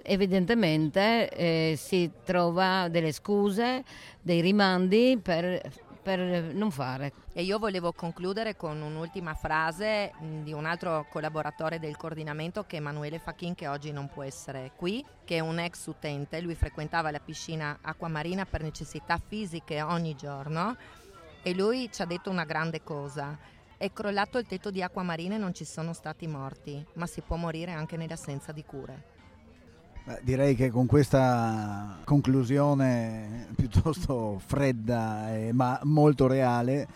evidentemente 0.00 1.28
eh, 1.28 1.74
si 1.76 2.10
trova 2.24 2.88
delle 2.88 3.12
scuse, 3.12 3.84
dei 4.22 4.40
rimandi 4.40 5.18
per 5.22 5.60
per 6.06 6.20
non 6.20 6.70
fare. 6.70 7.12
E 7.32 7.42
io 7.42 7.58
volevo 7.58 7.92
concludere 7.92 8.54
con 8.54 8.80
un'ultima 8.80 9.34
frase 9.34 10.12
di 10.20 10.52
un 10.52 10.64
altro 10.64 11.04
collaboratore 11.10 11.80
del 11.80 11.96
coordinamento 11.96 12.62
che 12.62 12.76
è 12.76 12.78
Emanuele 12.78 13.18
Facchin 13.18 13.56
che 13.56 13.66
oggi 13.66 13.90
non 13.90 14.08
può 14.08 14.22
essere 14.22 14.70
qui, 14.76 15.04
che 15.24 15.38
è 15.38 15.40
un 15.40 15.58
ex 15.58 15.84
utente, 15.86 16.40
lui 16.40 16.54
frequentava 16.54 17.10
la 17.10 17.18
piscina 17.18 17.78
acquamarina 17.82 18.46
per 18.46 18.62
necessità 18.62 19.18
fisiche 19.18 19.82
ogni 19.82 20.14
giorno 20.14 20.76
e 21.42 21.52
lui 21.54 21.90
ci 21.90 22.02
ha 22.02 22.06
detto 22.06 22.30
una 22.30 22.44
grande 22.44 22.84
cosa. 22.84 23.36
È 23.76 23.92
crollato 23.92 24.38
il 24.38 24.46
tetto 24.46 24.70
di 24.70 24.82
acquamarina 24.82 25.34
e 25.34 25.38
non 25.38 25.54
ci 25.54 25.64
sono 25.64 25.92
stati 25.92 26.28
morti, 26.28 26.86
ma 26.92 27.06
si 27.08 27.20
può 27.20 27.34
morire 27.34 27.72
anche 27.72 27.96
nell'assenza 27.96 28.52
di 28.52 28.64
cure. 28.64 29.15
Direi 30.22 30.54
che 30.54 30.70
con 30.70 30.86
questa 30.86 31.98
conclusione 32.04 33.48
piuttosto 33.56 34.40
fredda 34.44 35.34
eh, 35.34 35.52
ma 35.52 35.80
molto 35.82 36.28
reale 36.28 36.86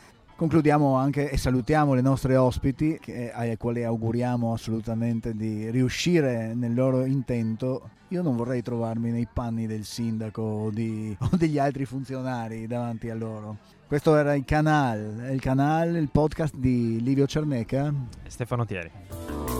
concludiamo 0.40 0.94
anche 0.94 1.28
e 1.28 1.36
salutiamo 1.36 1.92
le 1.92 2.00
nostre 2.00 2.36
ospiti 2.36 2.98
che, 2.98 3.30
ai 3.30 3.58
quali 3.58 3.84
auguriamo 3.84 4.54
assolutamente 4.54 5.34
di 5.34 5.68
riuscire 5.70 6.54
nel 6.54 6.72
loro 6.72 7.04
intento. 7.04 7.90
Io 8.08 8.22
non 8.22 8.36
vorrei 8.36 8.62
trovarmi 8.62 9.10
nei 9.10 9.28
panni 9.30 9.66
del 9.66 9.84
sindaco 9.84 10.40
o, 10.40 10.70
di, 10.70 11.14
o 11.20 11.36
degli 11.36 11.58
altri 11.58 11.84
funzionari 11.84 12.66
davanti 12.66 13.10
a 13.10 13.14
loro. 13.14 13.58
Questo 13.86 14.16
era 14.16 14.34
il 14.34 14.46
canale, 14.46 15.30
il 15.32 15.40
canale, 15.40 15.98
il 15.98 16.08
podcast 16.08 16.56
di 16.56 17.02
Livio 17.02 17.26
Cerneca 17.26 17.92
e 18.22 18.30
Stefano 18.30 18.64
Thieri. 18.64 19.59